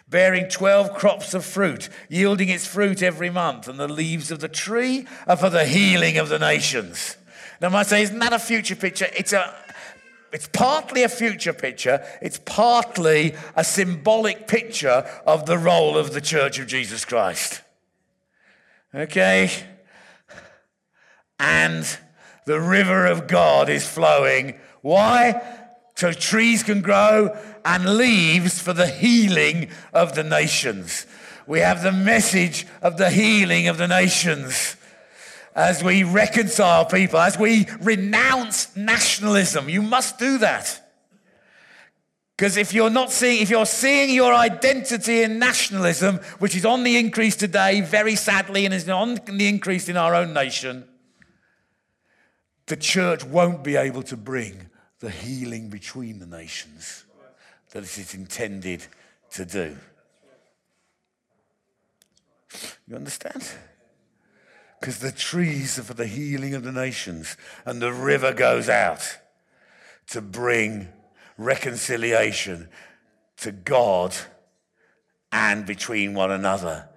bearing 0.09 0.49
12 0.49 0.95
crops 0.95 1.33
of 1.33 1.45
fruit, 1.45 1.89
yielding 2.09 2.49
its 2.49 2.67
fruit 2.67 3.05
every 3.05 3.31
month. 3.31 3.69
And 3.69 3.79
the 3.79 3.87
leaves 3.87 4.33
of 4.33 4.41
the 4.41 4.49
tree 4.49 5.07
are 5.29 5.37
for 5.37 5.49
the 5.49 5.65
healing 5.65 6.19
of 6.19 6.29
the 6.29 6.41
nations. 6.41 7.17
Now, 7.61 7.69
I 7.69 7.71
might 7.71 7.87
say, 7.87 8.03
isn't 8.03 8.19
that 8.19 8.33
a 8.33 8.41
future 8.41 8.75
picture? 8.75 9.07
It's 9.17 9.33
a 9.33 9.55
it's 10.33 10.49
partly 10.49 11.05
a 11.05 11.09
future 11.09 11.53
picture, 11.53 12.05
it's 12.21 12.41
partly 12.47 13.37
a 13.55 13.63
symbolic 13.63 14.49
picture 14.49 15.09
of 15.25 15.47
the 15.47 15.59
role 15.59 15.97
of 15.97 16.15
the 16.15 16.21
Church 16.23 16.59
of 16.59 16.67
Jesus 16.67 17.05
Christ. 17.05 17.61
Okay? 18.93 19.51
And 21.43 21.99
the 22.47 22.61
river 22.61 23.05
of 23.05 23.27
God 23.27 23.69
is 23.69 23.87
flowing. 23.87 24.55
Why? 24.81 25.43
So 25.97 26.13
trees 26.13 26.63
can 26.63 26.83
grow 26.83 27.37
and 27.65 27.97
leaves 27.97 28.61
for 28.61 28.73
the 28.73 28.87
healing 28.87 29.69
of 29.93 30.15
the 30.15 30.23
nations. 30.23 31.05
We 31.49 31.59
have 31.59 31.83
the 31.83 31.93
message 31.93 32.65
of 32.81 32.97
the 32.97 33.11
healing 33.11 33.67
of 33.67 33.77
the 33.77 33.89
nations 33.89 34.77
as 35.55 35.83
we 35.83 36.05
reconcile 36.05 36.87
people, 36.87 37.19
as 37.19 37.37
we 37.37 37.67
renounce 37.81 38.75
nationalism. 38.77 39.69
You 39.69 39.83
must 39.83 40.19
do 40.21 40.39
that. 40.39 40.79
Because 42.37 42.57
if 42.57 42.73
you're 42.73 42.89
not 42.89 43.11
seeing, 43.11 43.43
if 43.43 43.51
you're 43.51 43.67
seeing 43.67 44.15
your 44.15 44.33
identity 44.33 45.23
in 45.23 45.41
nationalism, 45.41 46.19
which 46.39 46.57
is 46.57 46.65
on 46.65 46.85
the 46.85 46.97
increase 46.97 47.37
today, 47.37 47.81
very 47.81 48.15
sadly, 48.15 48.65
and 48.65 48.73
is 48.73 48.89
on 48.89 49.17
the 49.27 49.49
increase 49.49 49.89
in 49.89 49.97
our 49.97 50.15
own 50.15 50.33
nation, 50.33 50.85
the 52.67 52.77
church 52.77 53.25
won't 53.25 53.65
be 53.65 53.77
able 53.77 54.03
to 54.05 54.17
bring 54.17 54.71
the 55.01 55.11
healing 55.11 55.69
between 55.69 56.19
the 56.19 56.27
nations 56.27 57.05
that 57.71 57.83
it 57.83 57.99
is 57.99 58.15
intended 58.15 58.85
to 59.31 59.45
do. 59.45 59.77
You 62.87 62.97
understand? 62.97 63.51
Because 64.79 64.99
the 64.99 65.13
trees 65.13 65.79
are 65.79 65.83
for 65.83 65.95
the 65.95 66.07
healing 66.07 66.55
of 66.55 66.65
the 66.65 66.73
nations, 66.73 67.37
and 67.65 67.81
the 67.81 67.93
river 67.93 68.33
goes 68.33 68.69
out 68.69 69.19
to 70.09 70.21
bring 70.21 70.89
reconciliation 71.39 72.69
to 73.39 73.53
God 73.53 74.15
and 75.31 75.65
between 75.65 76.15
one 76.15 76.31
another 76.31 76.89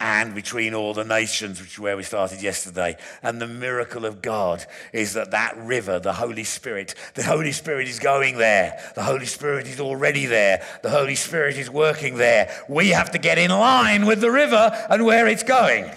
and 0.00 0.34
between 0.34 0.74
all 0.74 0.94
the 0.94 1.04
nations, 1.04 1.60
which 1.60 1.72
is 1.72 1.78
where 1.78 1.96
we 1.96 2.02
started 2.02 2.42
yesterday. 2.42 2.96
And 3.22 3.40
the 3.40 3.46
miracle 3.46 4.04
of 4.04 4.22
God 4.22 4.64
is 4.92 5.14
that 5.14 5.30
that 5.30 5.56
river, 5.56 5.98
the 5.98 6.12
Holy 6.12 6.44
Spirit, 6.44 6.94
the 7.14 7.22
Holy 7.22 7.52
Spirit 7.52 7.88
is 7.88 7.98
going 7.98 8.38
there. 8.38 8.78
The 8.94 9.02
Holy 9.02 9.26
Spirit 9.26 9.66
is 9.66 9.80
already 9.80 10.26
there. 10.26 10.64
The 10.82 10.90
Holy 10.90 11.14
Spirit 11.14 11.56
is 11.56 11.70
working 11.70 12.16
there. 12.16 12.50
We 12.68 12.90
have 12.90 13.12
to 13.12 13.18
get 13.18 13.38
in 13.38 13.50
line 13.50 14.06
with 14.06 14.20
the 14.20 14.30
river 14.30 14.70
and 14.90 15.04
where 15.04 15.26
it's 15.26 15.42
going. 15.42 15.90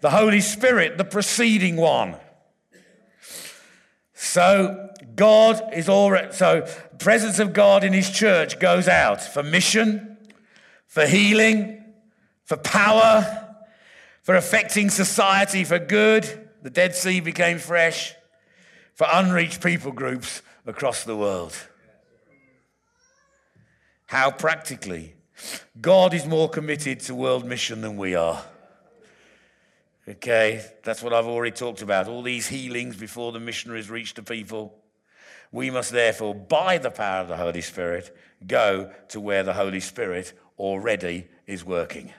The 0.00 0.10
Holy 0.10 0.40
Spirit, 0.40 0.98
the 0.98 1.04
preceding 1.04 1.76
one. 1.76 2.16
So 4.14 4.90
God 5.14 5.62
is 5.74 5.88
already, 5.88 6.32
so 6.32 6.66
presence 6.98 7.38
of 7.38 7.52
God 7.52 7.84
in 7.84 7.92
his 7.92 8.10
church 8.10 8.58
goes 8.58 8.88
out 8.88 9.22
for 9.22 9.42
mission, 9.42 10.18
for 10.86 11.06
healing, 11.06 11.79
for 12.50 12.56
power, 12.56 13.46
for 14.22 14.34
affecting 14.34 14.90
society 14.90 15.62
for 15.62 15.78
good. 15.78 16.48
The 16.62 16.70
Dead 16.70 16.96
Sea 16.96 17.20
became 17.20 17.60
fresh 17.60 18.12
for 18.92 19.06
unreached 19.12 19.62
people 19.62 19.92
groups 19.92 20.42
across 20.66 21.04
the 21.04 21.16
world. 21.16 21.56
How 24.06 24.32
practically? 24.32 25.14
God 25.80 26.12
is 26.12 26.26
more 26.26 26.48
committed 26.48 26.98
to 27.02 27.14
world 27.14 27.46
mission 27.46 27.82
than 27.82 27.96
we 27.96 28.16
are. 28.16 28.42
Okay, 30.08 30.60
that's 30.82 31.04
what 31.04 31.12
I've 31.12 31.26
already 31.26 31.54
talked 31.54 31.82
about. 31.82 32.08
All 32.08 32.22
these 32.22 32.48
healings 32.48 32.96
before 32.96 33.30
the 33.30 33.38
missionaries 33.38 33.88
reach 33.88 34.14
the 34.14 34.24
people. 34.24 34.74
We 35.52 35.70
must 35.70 35.92
therefore, 35.92 36.34
by 36.34 36.78
the 36.78 36.90
power 36.90 37.20
of 37.20 37.28
the 37.28 37.36
Holy 37.36 37.60
Spirit, 37.60 38.12
go 38.44 38.90
to 39.10 39.20
where 39.20 39.44
the 39.44 39.52
Holy 39.52 39.78
Spirit 39.78 40.32
already 40.58 41.28
is 41.46 41.64
working. 41.64 42.12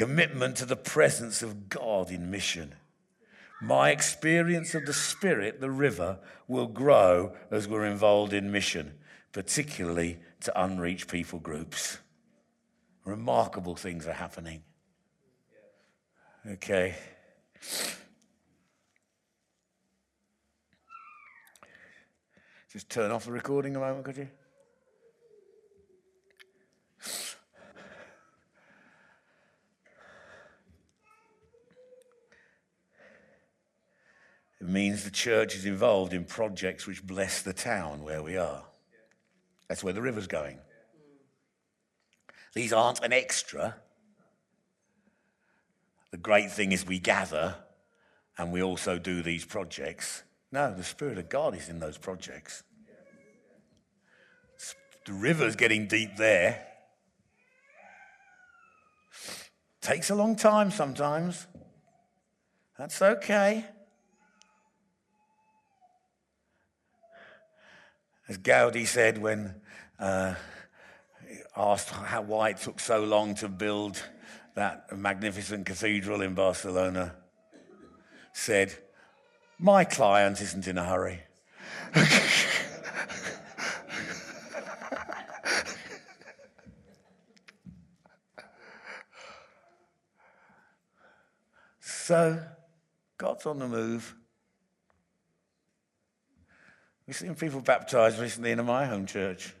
Commitment 0.00 0.56
to 0.56 0.64
the 0.64 0.76
presence 0.76 1.42
of 1.42 1.68
God 1.68 2.10
in 2.10 2.30
mission. 2.30 2.74
My 3.60 3.90
experience 3.90 4.74
of 4.74 4.86
the 4.86 4.94
Spirit, 4.94 5.60
the 5.60 5.70
river, 5.70 6.18
will 6.48 6.68
grow 6.68 7.36
as 7.50 7.68
we're 7.68 7.84
involved 7.84 8.32
in 8.32 8.50
mission, 8.50 8.94
particularly 9.32 10.18
to 10.40 10.58
unreached 10.58 11.06
people 11.08 11.38
groups. 11.38 11.98
Remarkable 13.04 13.76
things 13.76 14.06
are 14.06 14.14
happening. 14.14 14.62
Okay. 16.50 16.94
Just 22.72 22.88
turn 22.88 23.10
off 23.10 23.26
the 23.26 23.32
recording 23.32 23.76
a 23.76 23.80
moment, 23.80 24.06
could 24.06 24.16
you? 24.16 24.28
It 34.60 34.68
means 34.68 35.04
the 35.04 35.10
church 35.10 35.54
is 35.54 35.64
involved 35.64 36.12
in 36.12 36.24
projects 36.24 36.86
which 36.86 37.06
bless 37.06 37.40
the 37.42 37.54
town 37.54 38.04
where 38.04 38.22
we 38.22 38.36
are. 38.36 38.64
That's 39.68 39.82
where 39.82 39.94
the 39.94 40.02
river's 40.02 40.26
going. 40.26 40.58
These 42.54 42.72
aren't 42.72 43.00
an 43.00 43.12
extra. 43.12 43.76
The 46.10 46.18
great 46.18 46.50
thing 46.50 46.72
is 46.72 46.86
we 46.86 46.98
gather 46.98 47.54
and 48.36 48.52
we 48.52 48.62
also 48.62 48.98
do 48.98 49.22
these 49.22 49.44
projects. 49.44 50.24
No, 50.52 50.74
the 50.74 50.84
Spirit 50.84 51.16
of 51.18 51.28
God 51.28 51.56
is 51.56 51.68
in 51.68 51.78
those 51.78 51.96
projects. 51.96 52.62
The 55.06 55.12
river's 55.12 55.56
getting 55.56 55.86
deep 55.86 56.16
there. 56.16 56.66
Takes 59.80 60.10
a 60.10 60.14
long 60.14 60.36
time 60.36 60.70
sometimes. 60.70 61.46
That's 62.76 63.00
okay. 63.00 63.64
As 68.30 68.38
Gaudi 68.38 68.86
said 68.86 69.18
when 69.18 69.60
uh, 69.98 70.34
asked 71.56 71.90
how, 71.90 72.22
why 72.22 72.50
it 72.50 72.58
took 72.58 72.78
so 72.78 73.02
long 73.02 73.34
to 73.34 73.48
build 73.48 74.00
that 74.54 74.96
magnificent 74.96 75.66
cathedral 75.66 76.22
in 76.22 76.34
Barcelona, 76.34 77.16
said, 78.32 78.72
My 79.58 79.82
client 79.82 80.40
isn't 80.40 80.68
in 80.68 80.78
a 80.78 80.84
hurry. 80.84 81.18
so, 91.80 92.40
God's 93.18 93.46
on 93.46 93.58
the 93.58 93.66
move. 93.66 94.14
We've 97.10 97.16
seen 97.16 97.34
people 97.34 97.60
baptized 97.60 98.20
recently 98.20 98.52
in 98.52 98.64
my 98.64 98.86
home 98.86 99.04
church 99.04 99.52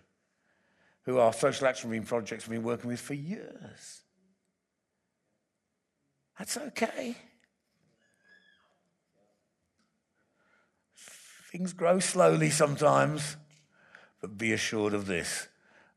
who 1.02 1.18
our 1.18 1.32
social 1.32 1.66
action 1.66 1.90
beam 1.90 2.04
projects 2.04 2.44
have 2.44 2.52
been 2.52 2.62
working 2.62 2.88
with 2.88 3.00
for 3.00 3.14
years. 3.14 4.02
That's 6.38 6.56
okay. 6.56 7.16
Things 11.50 11.72
grow 11.72 11.98
slowly 11.98 12.50
sometimes, 12.50 13.36
but 14.20 14.38
be 14.38 14.52
assured 14.52 14.94
of 14.94 15.06
this 15.06 15.48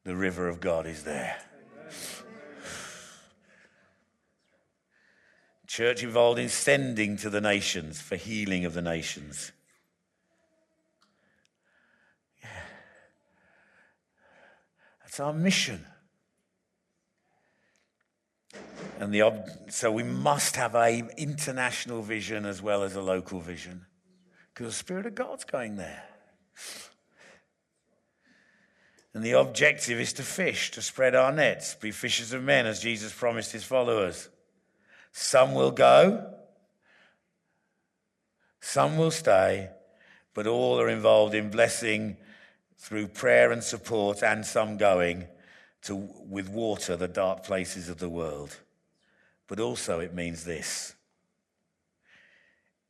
the 0.05 0.15
river 0.15 0.49
of 0.49 0.59
God 0.59 0.87
is 0.87 1.03
there. 1.03 1.37
Church 5.67 6.01
involved 6.01 6.39
in 6.39 6.49
sending 6.49 7.15
to 7.17 7.29
the 7.29 7.41
nations 7.41 8.01
for 8.01 8.15
healing 8.15 8.65
of 8.65 8.73
the 8.73 8.81
nations. 8.81 9.51
That's 15.13 15.19
our 15.19 15.33
mission. 15.33 15.85
And 18.99 19.13
the, 19.13 19.45
so 19.69 19.91
we 19.91 20.01
must 20.01 20.55
have 20.55 20.73
an 20.73 21.11
international 21.17 22.01
vision 22.01 22.47
as 22.47 22.63
well 22.63 22.81
as 22.81 22.95
a 22.95 23.01
local 23.03 23.39
vision 23.39 23.85
because 24.51 24.73
the 24.73 24.79
Spirit 24.79 25.05
of 25.05 25.13
God's 25.13 25.43
going 25.43 25.75
there. 25.75 26.03
And 29.13 29.23
the 29.23 29.33
objective 29.33 29.99
is 29.99 30.13
to 30.13 30.23
fish, 30.23 30.71
to 30.71 30.81
spread 30.81 31.13
our 31.13 31.31
nets, 31.31 31.75
be 31.75 31.91
fishers 31.91 32.33
of 32.33 32.41
men 32.41 32.65
as 32.65 32.79
Jesus 32.79 33.13
promised 33.13 33.51
his 33.51 33.63
followers. 33.63 34.29
Some 35.11 35.53
will 35.53 35.69
go, 35.69 36.33
some 38.61 38.97
will 38.97 39.11
stay, 39.11 39.69
but 40.33 40.47
all 40.47 40.81
are 40.81 40.89
involved 40.89 41.35
in 41.35 41.51
blessing 41.51 42.17
through 42.83 43.07
prayer 43.07 43.51
and 43.51 43.63
support, 43.63 44.23
and 44.23 44.45
some 44.45 44.77
going 44.77 45.25
to, 45.83 45.95
with 46.27 46.49
water, 46.49 46.95
the 46.95 47.07
dark 47.07 47.43
places 47.43 47.89
of 47.89 47.97
the 47.97 48.09
world. 48.09 48.55
But 49.47 49.59
also, 49.59 49.99
it 49.99 50.13
means 50.13 50.43
this 50.43 50.95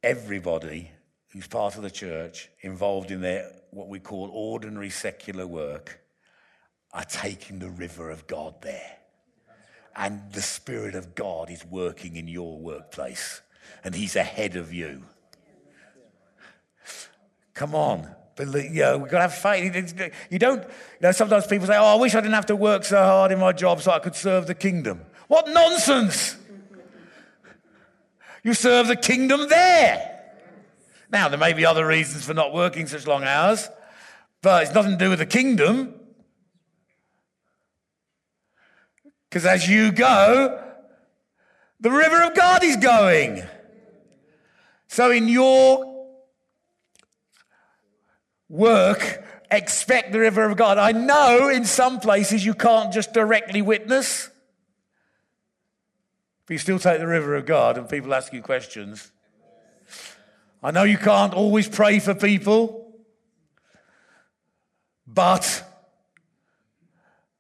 everybody 0.02 0.92
who's 1.30 1.48
part 1.48 1.76
of 1.76 1.82
the 1.82 1.90
church, 1.90 2.50
involved 2.62 3.10
in 3.10 3.22
their 3.22 3.50
what 3.72 3.88
we 3.88 4.00
call 4.00 4.30
ordinary 4.34 4.90
secular 4.90 5.48
work, 5.48 6.00
are 6.92 7.06
taking 7.06 7.60
the 7.60 7.70
river 7.70 8.12
of 8.12 8.28
God 8.28 8.62
there 8.62 8.98
and 9.96 10.22
the 10.32 10.42
Spirit 10.42 10.96
of 10.96 11.16
God 11.16 11.50
is 11.50 11.66
working 11.66 12.16
in 12.16 12.28
your 12.28 12.60
workplace, 12.60 13.42
and 13.84 13.94
He's 13.94 14.16
ahead 14.16 14.56
of 14.56 14.74
you. 14.74 15.04
Come 17.54 17.76
on. 17.76 18.16
Believe, 18.36 18.74
you 18.74 18.82
know, 18.82 18.98
we've 18.98 19.12
got 19.12 19.18
to 19.18 19.22
have 19.24 19.36
faith. 19.36 20.16
You 20.30 20.40
don't, 20.40 20.64
you 20.64 20.70
know, 21.02 21.12
sometimes 21.12 21.46
people 21.46 21.68
say, 21.68 21.78
Oh, 21.78 21.86
I 21.86 21.96
wish 21.96 22.16
I 22.16 22.22
didn't 22.22 22.34
have 22.34 22.48
to 22.48 22.56
work 22.56 22.84
so 22.84 22.98
hard 22.98 23.32
in 23.32 23.40
my 23.40 23.52
job 23.52 23.82
so 23.82 23.92
I 23.92 24.00
could 24.00 24.16
serve 24.16 24.48
the 24.48 24.56
kingdom. 24.56 25.02
What 25.28 25.48
nonsense! 25.50 26.38
You 28.44 28.54
serve 28.54 28.88
the 28.88 28.96
kingdom 28.96 29.48
there. 29.50 30.10
Now, 31.10 31.30
there 31.30 31.38
may 31.38 31.54
be 31.54 31.66
other 31.66 31.86
reasons 31.86 32.26
for 32.26 32.34
not 32.34 32.54
working 32.54 32.88
such 32.88 33.06
long 33.06 33.24
hours, 33.24 33.70
but 34.42 34.64
it's 34.64 34.74
nothing 34.74 34.94
to 34.94 34.98
do 34.98 35.10
with 35.12 35.20
the 35.20 35.26
kingdom. 35.26 35.94
Because 39.30 39.46
as 39.46 39.70
you 39.70 39.92
go, 39.92 40.60
the 41.80 41.92
river 41.92 42.24
of 42.24 42.36
God 42.36 42.64
is 42.64 42.78
going. 42.78 43.44
So 44.88 45.12
in 45.12 45.28
your 45.28 45.93
work, 48.54 49.26
expect 49.50 50.12
the 50.12 50.20
river 50.20 50.48
of 50.48 50.56
God. 50.56 50.78
I 50.78 50.92
know 50.92 51.50
in 51.50 51.66
some 51.66 52.00
places 52.00 52.46
you 52.46 52.54
can't 52.54 52.94
just 52.94 53.12
directly 53.12 53.64
witness, 53.64 54.30
but 56.46 56.54
you 56.54 56.60
still 56.60 56.78
take 56.78 57.00
the 57.00 57.08
river 57.08 57.36
of 57.36 57.48
God 57.48 57.78
and 57.78 57.90
people 57.90 58.14
ask 58.14 58.32
you 58.32 58.44
questions. 58.44 59.12
I 60.62 60.70
know 60.72 60.84
you 60.84 61.00
can't 61.00 61.34
always 61.34 61.68
pray 61.68 62.00
for 62.00 62.14
people, 62.14 62.96
but 65.08 65.68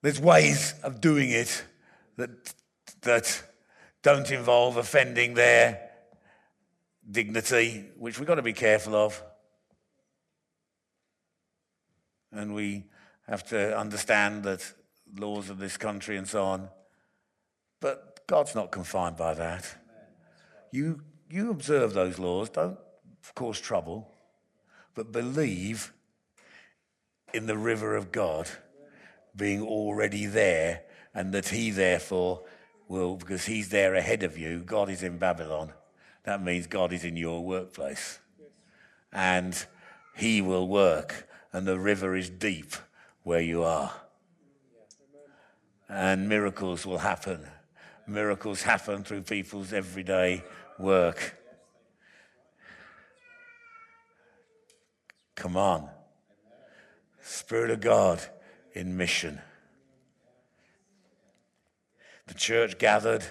there's 0.01 0.20
ways 0.20 0.74
of 0.84 0.99
doing 0.99 1.30
it 1.30 1.64
that, 2.18 2.53
that 3.01 3.43
don't 4.01 4.30
involve 4.32 4.78
offending 4.78 5.36
their 5.36 5.89
dignity, 7.09 7.86
which 7.97 8.18
we've 8.18 8.28
got 8.28 8.36
to 8.36 8.41
be 8.41 8.53
careful 8.53 8.95
of. 8.95 9.24
And 12.34 12.53
we 12.53 12.86
have 13.27 13.43
to 13.49 13.77
understand 13.77 14.43
that 14.43 14.73
laws 15.17 15.49
of 15.49 15.59
this 15.59 15.77
country 15.77 16.17
and 16.17 16.27
so 16.27 16.43
on. 16.43 16.69
But 17.79 18.25
God's 18.27 18.55
not 18.55 18.71
confined 18.71 19.17
by 19.17 19.34
that. 19.36 19.75
You, 20.71 21.01
you 21.29 21.51
observe 21.51 21.93
those 21.93 22.17
laws, 22.17 22.49
don't 22.49 22.77
cause 23.36 23.59
trouble, 23.59 24.09
but 24.95 25.11
believe 25.11 25.93
in 27.34 27.45
the 27.45 27.57
river 27.57 27.95
of 27.95 28.11
God 28.11 28.49
being 29.36 29.61
already 29.61 30.25
there 30.25 30.81
and 31.13 31.34
that 31.34 31.49
he 31.49 31.71
therefore 31.71 32.43
will, 32.88 33.15
because 33.15 33.45
he's 33.45 33.69
there 33.69 33.95
ahead 33.95 34.23
of 34.23 34.38
you, 34.38 34.59
God 34.59 34.89
is 34.89 35.03
in 35.03 35.17
Babylon. 35.17 35.73
That 36.23 36.43
means 36.43 36.67
God 36.67 36.93
is 36.93 37.03
in 37.03 37.17
your 37.17 37.43
workplace. 37.43 38.19
And 39.11 39.65
he 40.15 40.41
will 40.41 40.67
work, 40.67 41.27
and 41.53 41.65
the 41.65 41.79
river 41.79 42.15
is 42.15 42.29
deep 42.29 42.73
where 43.23 43.41
you 43.41 43.63
are. 43.63 43.93
And 45.87 46.27
miracles 46.27 46.85
will 46.85 46.97
happen. 46.97 47.45
Miracles 48.07 48.63
happen 48.63 49.03
through 49.03 49.21
people's 49.21 49.71
everyday 49.71 50.43
work. 50.77 51.39
Come 55.35 55.55
on. 55.55 55.89
Spirit 57.21 57.71
of 57.71 57.79
God 57.79 58.21
in 58.73 58.97
mission 58.97 59.39
the 62.27 62.33
church 62.33 62.77
gathered 62.77 63.23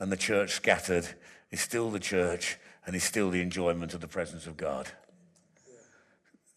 and 0.00 0.10
the 0.10 0.16
church 0.16 0.52
scattered 0.52 1.06
is 1.50 1.60
still 1.60 1.90
the 1.90 2.00
church 2.00 2.58
and 2.86 2.96
is 2.96 3.04
still 3.04 3.30
the 3.30 3.40
enjoyment 3.40 3.94
of 3.94 4.00
the 4.00 4.08
presence 4.08 4.46
of 4.46 4.56
God. 4.56 4.88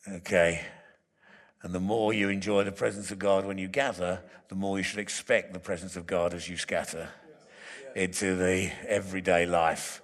Okay. 0.07 0.65
And 1.63 1.73
the 1.73 1.79
more 1.79 2.11
you 2.11 2.29
enjoy 2.29 2.63
the 2.63 2.71
presence 2.71 3.11
of 3.11 3.19
God 3.19 3.45
when 3.45 3.57
you 3.57 3.67
gather, 3.67 4.21
the 4.47 4.55
more 4.55 4.77
you 4.77 4.83
should 4.83 4.99
expect 4.99 5.53
the 5.53 5.59
presence 5.59 5.95
of 5.95 6.07
God 6.07 6.33
as 6.33 6.49
you 6.49 6.57
scatter 6.57 7.09
into 7.95 8.35
the 8.35 8.71
everyday 8.87 9.45
life. 9.45 10.01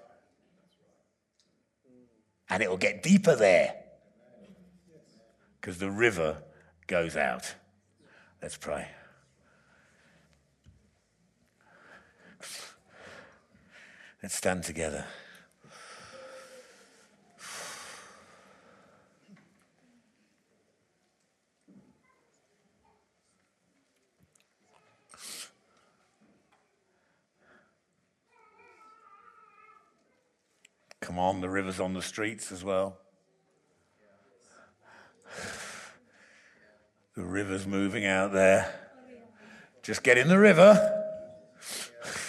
And 2.50 2.62
it 2.62 2.70
will 2.70 2.78
get 2.78 3.04
deeper 3.04 3.36
there 3.36 3.76
because 5.60 5.80
the 5.80 5.92
river 5.92 6.38
goes 6.86 7.18
out. 7.18 7.56
Let's 8.42 8.58
pray. 8.58 8.88
Let's 14.22 14.36
stand 14.36 14.64
together. 14.64 15.06
Come 31.08 31.18
on, 31.20 31.40
the 31.40 31.50
river's 31.50 31.80
on 31.80 31.94
the 31.94 32.02
streets 32.02 32.52
as 32.52 32.66
well. 32.66 32.98
The 37.16 37.24
river's 37.24 37.66
moving 37.66 38.06
out 38.06 38.34
there. 38.34 38.76
Just 39.82 40.04
get 40.04 40.18
in 40.18 40.28
the 40.28 40.38
river. 40.38 41.06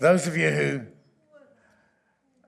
Those 0.00 0.26
of 0.26 0.38
you 0.38 0.50
who 0.50 0.86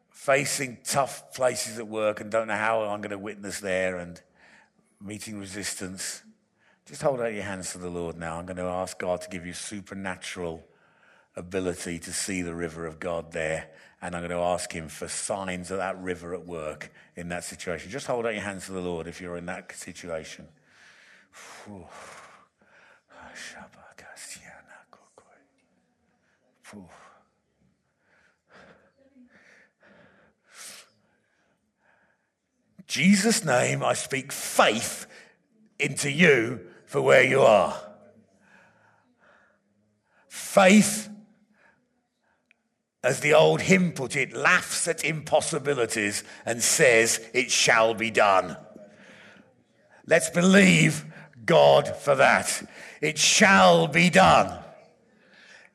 facing 0.09 0.79
tough 0.83 1.35
places 1.35 1.79
at 1.79 1.87
work 1.87 2.23
and 2.23 2.31
don't 2.31 2.49
know 2.49 2.57
how 2.57 2.85
I'm 2.85 3.03
going 3.03 3.11
to 3.11 3.19
witness 3.19 3.61
there 3.61 3.99
and 3.99 4.19
meeting 4.99 5.39
resistance, 5.39 6.23
just 6.91 7.03
hold 7.03 7.21
out 7.21 7.33
your 7.33 7.45
hands 7.45 7.71
to 7.71 7.79
the 7.79 7.89
Lord 7.89 8.19
now. 8.19 8.37
I'm 8.37 8.47
going 8.47 8.57
to 8.57 8.65
ask 8.65 8.99
God 8.99 9.21
to 9.21 9.29
give 9.31 9.47
you 9.47 9.53
supernatural 9.53 10.67
ability 11.37 12.01
to 12.01 12.13
see 12.13 12.43
the 12.43 12.53
river 12.53 12.85
of 12.85 12.99
God 12.99 13.31
there. 13.31 13.71
And 14.03 14.17
I'm 14.17 14.23
going 14.23 14.33
to 14.33 14.45
ask 14.45 14.73
Him 14.73 14.89
for 14.89 15.07
signs 15.07 15.71
of 15.71 15.77
that 15.79 15.97
river 16.03 16.35
at 16.35 16.45
work 16.45 16.93
in 17.15 17.29
that 17.29 17.45
situation. 17.45 17.93
Just 17.93 18.09
hold 18.09 18.27
out 18.27 18.35
your 18.35 18.43
hands 18.43 18.67
to 18.67 18.73
the 18.73 18.81
Lord 18.81 19.07
if 19.07 19.21
you're 19.21 19.37
in 19.37 19.47
that 19.47 19.73
situation. 19.73 20.49
Jesus' 32.89 33.45
name, 33.45 33.85
I 33.85 33.93
speak 33.93 34.33
faith 34.33 35.07
into 35.79 36.11
you 36.11 36.67
for 36.91 37.01
where 37.01 37.23
you 37.23 37.41
are. 37.41 37.81
Faith, 40.27 41.09
as 43.05 43.21
the 43.21 43.33
old 43.33 43.61
hymn 43.61 43.93
put 43.93 44.17
it, 44.17 44.33
laughs 44.33 44.89
at 44.89 45.05
impossibilities 45.05 46.25
and 46.45 46.61
says, 46.61 47.25
It 47.33 47.53
shall 47.53 47.95
be 47.95 48.11
done. 48.11 48.57
Let's 50.05 50.31
believe 50.31 51.05
God 51.47 51.97
for 51.97 52.17
that. 52.17 52.69
It 53.01 53.19
shall 53.19 53.87
be 53.87 54.11
done. 54.11 54.59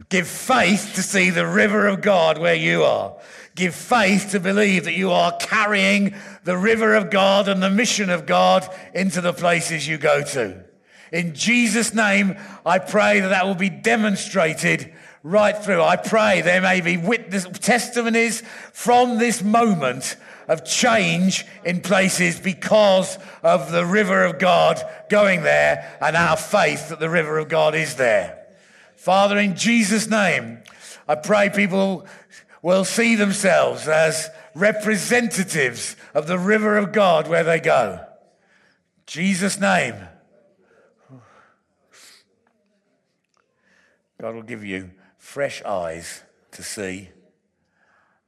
Give 0.09 0.27
faith 0.27 0.91
to 0.95 1.01
see 1.01 1.29
the 1.29 1.47
river 1.47 1.87
of 1.87 2.01
God 2.01 2.39
where 2.39 2.55
you 2.55 2.83
are. 2.83 3.15
Give 3.55 3.73
faith 3.73 4.31
to 4.31 4.41
believe 4.41 4.83
that 4.83 4.97
you 4.97 5.11
are 5.11 5.37
carrying 5.37 6.13
the 6.43 6.57
river 6.57 6.93
of 6.93 7.09
God 7.09 7.47
and 7.47 7.63
the 7.63 7.69
mission 7.69 8.09
of 8.09 8.25
God 8.25 8.67
into 8.93 9.21
the 9.21 9.31
places 9.31 9.87
you 9.87 9.97
go 9.97 10.21
to. 10.21 10.65
In 11.11 11.33
Jesus' 11.33 11.93
name, 11.93 12.37
I 12.65 12.79
pray 12.79 13.19
that 13.19 13.29
that 13.29 13.45
will 13.45 13.55
be 13.55 13.69
demonstrated 13.69 14.93
right 15.23 15.57
through. 15.57 15.81
I 15.81 15.95
pray 15.95 16.41
there 16.41 16.61
may 16.61 16.81
be 16.81 16.97
witness 16.97 17.45
testimonies 17.59 18.41
from 18.73 19.17
this 19.17 19.41
moment 19.41 20.17
of 20.47 20.63
change 20.63 21.45
in 21.63 21.81
places 21.81 22.39
because 22.39 23.17
of 23.41 23.71
the 23.71 23.85
river 23.85 24.23
of 24.23 24.37
God 24.37 24.81
going 25.09 25.41
there 25.41 25.97
and 25.99 26.15
our 26.15 26.37
faith 26.37 26.89
that 26.89 26.99
the 26.99 27.09
river 27.09 27.39
of 27.39 27.49
God 27.49 27.73
is 27.73 27.95
there. 27.95 28.45
Father, 28.95 29.37
in 29.37 29.55
Jesus' 29.55 30.07
name, 30.07 30.59
I 31.07 31.15
pray 31.15 31.49
people 31.49 32.05
will 32.61 32.85
see 32.85 33.15
themselves 33.15 33.87
as 33.87 34.29
representatives 34.53 35.95
of 36.13 36.27
the 36.27 36.39
river 36.39 36.77
of 36.77 36.91
God 36.91 37.27
where 37.27 37.43
they 37.43 37.59
go. 37.59 38.05
Jesus' 39.05 39.59
name. 39.59 39.95
God 44.19 44.35
will 44.35 44.43
give 44.43 44.63
you 44.63 44.91
fresh 45.17 45.61
eyes 45.63 46.23
to 46.51 46.63
see. 46.63 47.09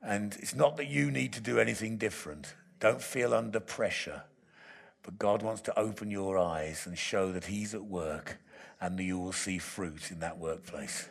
And 0.02 0.36
it's 0.40 0.56
not 0.56 0.78
that 0.78 0.88
you 0.88 1.12
need 1.12 1.34
to 1.34 1.42
do 1.42 1.60
anything 1.60 1.98
different. 1.98 2.56
Don't 2.80 3.02
feel 3.02 3.34
under 3.34 3.60
pressure. 3.60 4.24
But 5.04 5.18
God 5.18 5.42
wants 5.42 5.62
to 5.62 5.80
open 5.80 6.12
your 6.12 6.38
eyes 6.38 6.86
and 6.86 6.98
show 6.98 7.32
that 7.32 7.46
He's 7.46 7.74
at 7.74 7.86
work 7.86 8.38
and 8.82 8.98
that 9.00 9.04
you 9.04 9.18
will 9.18 9.32
see 9.32 9.58
fruit 9.58 10.12
in 10.12 10.20
that 10.20 10.38
workplace. 10.38 11.08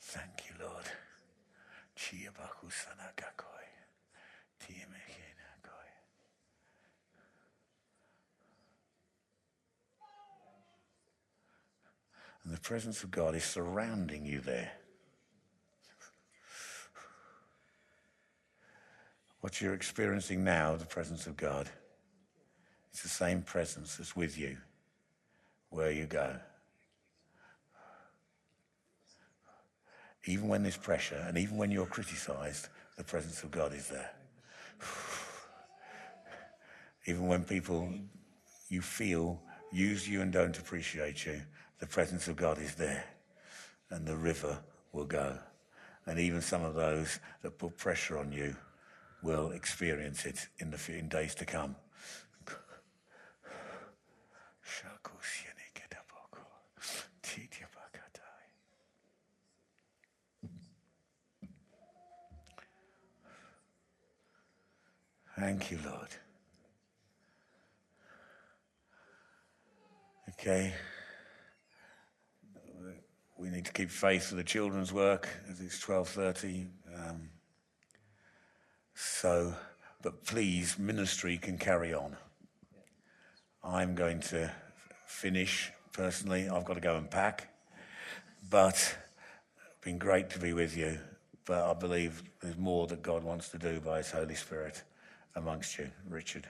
Thank 0.00 0.48
you, 0.48 0.66
Lord. 0.66 0.84
And 12.44 12.54
the 12.54 12.60
presence 12.60 13.02
of 13.02 13.10
God 13.10 13.34
is 13.34 13.44
surrounding 13.44 14.24
you 14.24 14.40
there. 14.40 14.72
What 19.40 19.60
you're 19.60 19.74
experiencing 19.74 20.44
now, 20.44 20.76
the 20.76 20.86
presence 20.86 21.26
of 21.26 21.36
God, 21.36 21.68
it's 22.90 23.02
the 23.02 23.08
same 23.08 23.42
presence 23.42 23.96
that's 23.96 24.14
with 24.14 24.38
you 24.38 24.56
where 25.70 25.90
you 25.90 26.06
go. 26.06 26.36
Even 30.26 30.48
when 30.48 30.62
there's 30.62 30.76
pressure 30.76 31.24
and 31.26 31.38
even 31.38 31.56
when 31.56 31.70
you're 31.70 31.86
criticized, 31.86 32.68
the 32.96 33.04
presence 33.04 33.42
of 33.42 33.50
God 33.50 33.72
is 33.72 33.88
there. 33.88 34.10
Even 37.06 37.26
when 37.26 37.44
people 37.44 37.90
you 38.68 38.82
feel 38.82 39.40
use 39.72 40.06
you 40.06 40.20
and 40.20 40.30
don't 40.30 40.58
appreciate 40.58 41.24
you, 41.24 41.40
the 41.80 41.86
presence 41.86 42.28
of 42.28 42.36
God 42.36 42.58
is 42.58 42.74
there 42.74 43.04
and 43.90 44.06
the 44.06 44.16
river 44.16 44.58
will 44.92 45.06
go. 45.06 45.38
And 46.06 46.18
even 46.18 46.40
some 46.40 46.62
of 46.62 46.74
those 46.74 47.18
that 47.42 47.58
put 47.58 47.76
pressure 47.76 48.18
on 48.18 48.32
you 48.32 48.56
will 49.22 49.50
experience 49.50 50.24
it 50.24 50.48
in 50.58 50.70
the 50.70 50.92
in 50.92 51.08
days 51.08 51.34
to 51.36 51.44
come. 51.44 51.76
Thank 65.40 65.70
you, 65.70 65.78
Lord. 65.86 66.10
Okay. 70.28 70.74
We 73.50 73.56
need 73.56 73.64
to 73.64 73.72
keep 73.72 73.90
faith 73.90 74.28
for 74.28 74.36
the 74.36 74.44
children's 74.44 74.92
work 74.92 75.28
as 75.50 75.60
it's 75.60 75.80
12:30. 75.80 76.68
Um, 76.94 77.30
so, 78.94 79.54
but 80.02 80.24
please, 80.24 80.78
ministry 80.78 81.36
can 81.36 81.58
carry 81.58 81.92
on. 81.92 82.16
I'm 83.64 83.96
going 83.96 84.20
to 84.20 84.52
finish 85.04 85.72
personally. 85.92 86.48
I've 86.48 86.64
got 86.64 86.74
to 86.74 86.80
go 86.80 86.94
and 86.94 87.10
pack, 87.10 87.48
but 88.48 88.74
it's 88.74 89.84
been 89.84 89.98
great 89.98 90.30
to 90.30 90.38
be 90.38 90.52
with 90.52 90.76
you. 90.76 91.00
But 91.44 91.68
I 91.68 91.74
believe 91.74 92.22
there's 92.40 92.56
more 92.56 92.86
that 92.86 93.02
God 93.02 93.24
wants 93.24 93.48
to 93.48 93.58
do 93.58 93.80
by 93.80 93.96
His 93.96 94.12
Holy 94.12 94.36
Spirit 94.36 94.84
amongst 95.34 95.76
you, 95.76 95.90
Richard. 96.08 96.46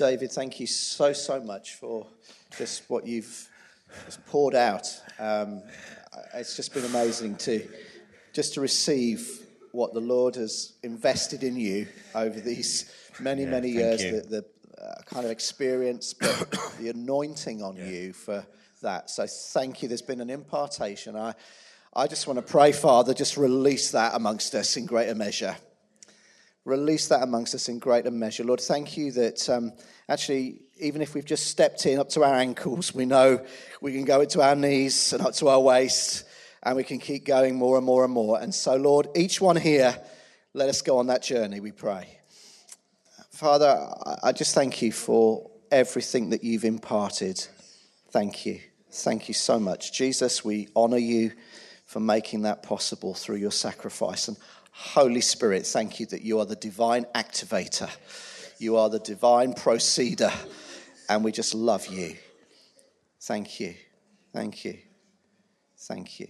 David, 0.00 0.32
thank 0.32 0.58
you 0.58 0.66
so, 0.66 1.12
so 1.12 1.42
much 1.42 1.74
for 1.74 2.06
just 2.56 2.88
what 2.88 3.06
you've 3.06 3.50
just 4.06 4.24
poured 4.24 4.54
out. 4.54 4.88
Um, 5.18 5.62
it's 6.32 6.56
just 6.56 6.72
been 6.72 6.86
amazing 6.86 7.36
to 7.36 7.68
just 8.32 8.54
to 8.54 8.62
receive 8.62 9.28
what 9.72 9.92
the 9.92 10.00
Lord 10.00 10.36
has 10.36 10.72
invested 10.82 11.42
in 11.42 11.54
you 11.54 11.86
over 12.14 12.40
these 12.40 12.90
many, 13.20 13.42
yeah, 13.42 13.50
many 13.50 13.68
years. 13.68 14.00
The, 14.00 14.22
the 14.26 14.82
uh, 14.82 15.02
kind 15.04 15.26
of 15.26 15.30
experience, 15.30 16.14
but 16.14 16.50
the 16.80 16.88
anointing 16.88 17.62
on 17.62 17.76
yeah. 17.76 17.84
you 17.84 18.12
for 18.14 18.46
that. 18.80 19.10
So 19.10 19.26
thank 19.26 19.82
you. 19.82 19.88
There's 19.88 20.00
been 20.00 20.22
an 20.22 20.30
impartation. 20.30 21.14
I, 21.14 21.34
I 21.94 22.06
just 22.06 22.26
want 22.26 22.38
to 22.38 22.42
pray, 22.42 22.72
Father, 22.72 23.12
just 23.12 23.36
release 23.36 23.90
that 23.90 24.14
amongst 24.14 24.54
us 24.54 24.78
in 24.78 24.86
greater 24.86 25.14
measure. 25.14 25.58
Release 26.70 27.08
that 27.08 27.24
amongst 27.24 27.52
us 27.56 27.68
in 27.68 27.80
greater 27.80 28.12
measure. 28.12 28.44
Lord, 28.44 28.60
thank 28.60 28.96
you 28.96 29.10
that 29.10 29.50
um, 29.50 29.72
actually, 30.08 30.62
even 30.78 31.02
if 31.02 31.14
we've 31.14 31.24
just 31.24 31.48
stepped 31.48 31.84
in 31.84 31.98
up 31.98 32.10
to 32.10 32.22
our 32.22 32.36
ankles, 32.36 32.94
we 32.94 33.06
know 33.06 33.44
we 33.80 33.92
can 33.92 34.04
go 34.04 34.20
into 34.20 34.40
our 34.40 34.54
knees 34.54 35.12
and 35.12 35.20
up 35.20 35.34
to 35.34 35.48
our 35.48 35.58
waist, 35.58 36.24
and 36.62 36.76
we 36.76 36.84
can 36.84 37.00
keep 37.00 37.24
going 37.24 37.56
more 37.56 37.76
and 37.76 37.84
more 37.84 38.04
and 38.04 38.12
more. 38.12 38.40
And 38.40 38.54
so, 38.54 38.76
Lord, 38.76 39.08
each 39.16 39.40
one 39.40 39.56
here, 39.56 39.98
let 40.54 40.68
us 40.68 40.80
go 40.80 40.98
on 40.98 41.08
that 41.08 41.24
journey, 41.24 41.58
we 41.58 41.72
pray. 41.72 42.20
Father, 43.30 43.92
I 44.22 44.30
just 44.30 44.54
thank 44.54 44.80
you 44.80 44.92
for 44.92 45.50
everything 45.72 46.30
that 46.30 46.44
you've 46.44 46.64
imparted. 46.64 47.44
Thank 48.12 48.46
you. 48.46 48.60
Thank 48.92 49.26
you 49.26 49.34
so 49.34 49.58
much. 49.58 49.92
Jesus, 49.92 50.44
we 50.44 50.68
honor 50.76 50.98
you 50.98 51.32
for 51.86 51.98
making 51.98 52.42
that 52.42 52.62
possible 52.62 53.14
through 53.14 53.38
your 53.38 53.50
sacrifice. 53.50 54.28
And 54.28 54.36
Holy 54.72 55.20
Spirit, 55.20 55.66
thank 55.66 56.00
you 56.00 56.06
that 56.06 56.22
you 56.22 56.38
are 56.38 56.46
the 56.46 56.56
divine 56.56 57.04
activator, 57.14 57.90
you 58.58 58.76
are 58.76 58.88
the 58.88 58.98
divine 58.98 59.54
proceeder, 59.54 60.32
and 61.08 61.24
we 61.24 61.32
just 61.32 61.54
love 61.54 61.86
you. 61.86 62.16
Thank 63.20 63.60
you. 63.60 63.74
Thank 64.32 64.64
you. 64.64 64.78
Thank 65.76 66.20
you. 66.20 66.28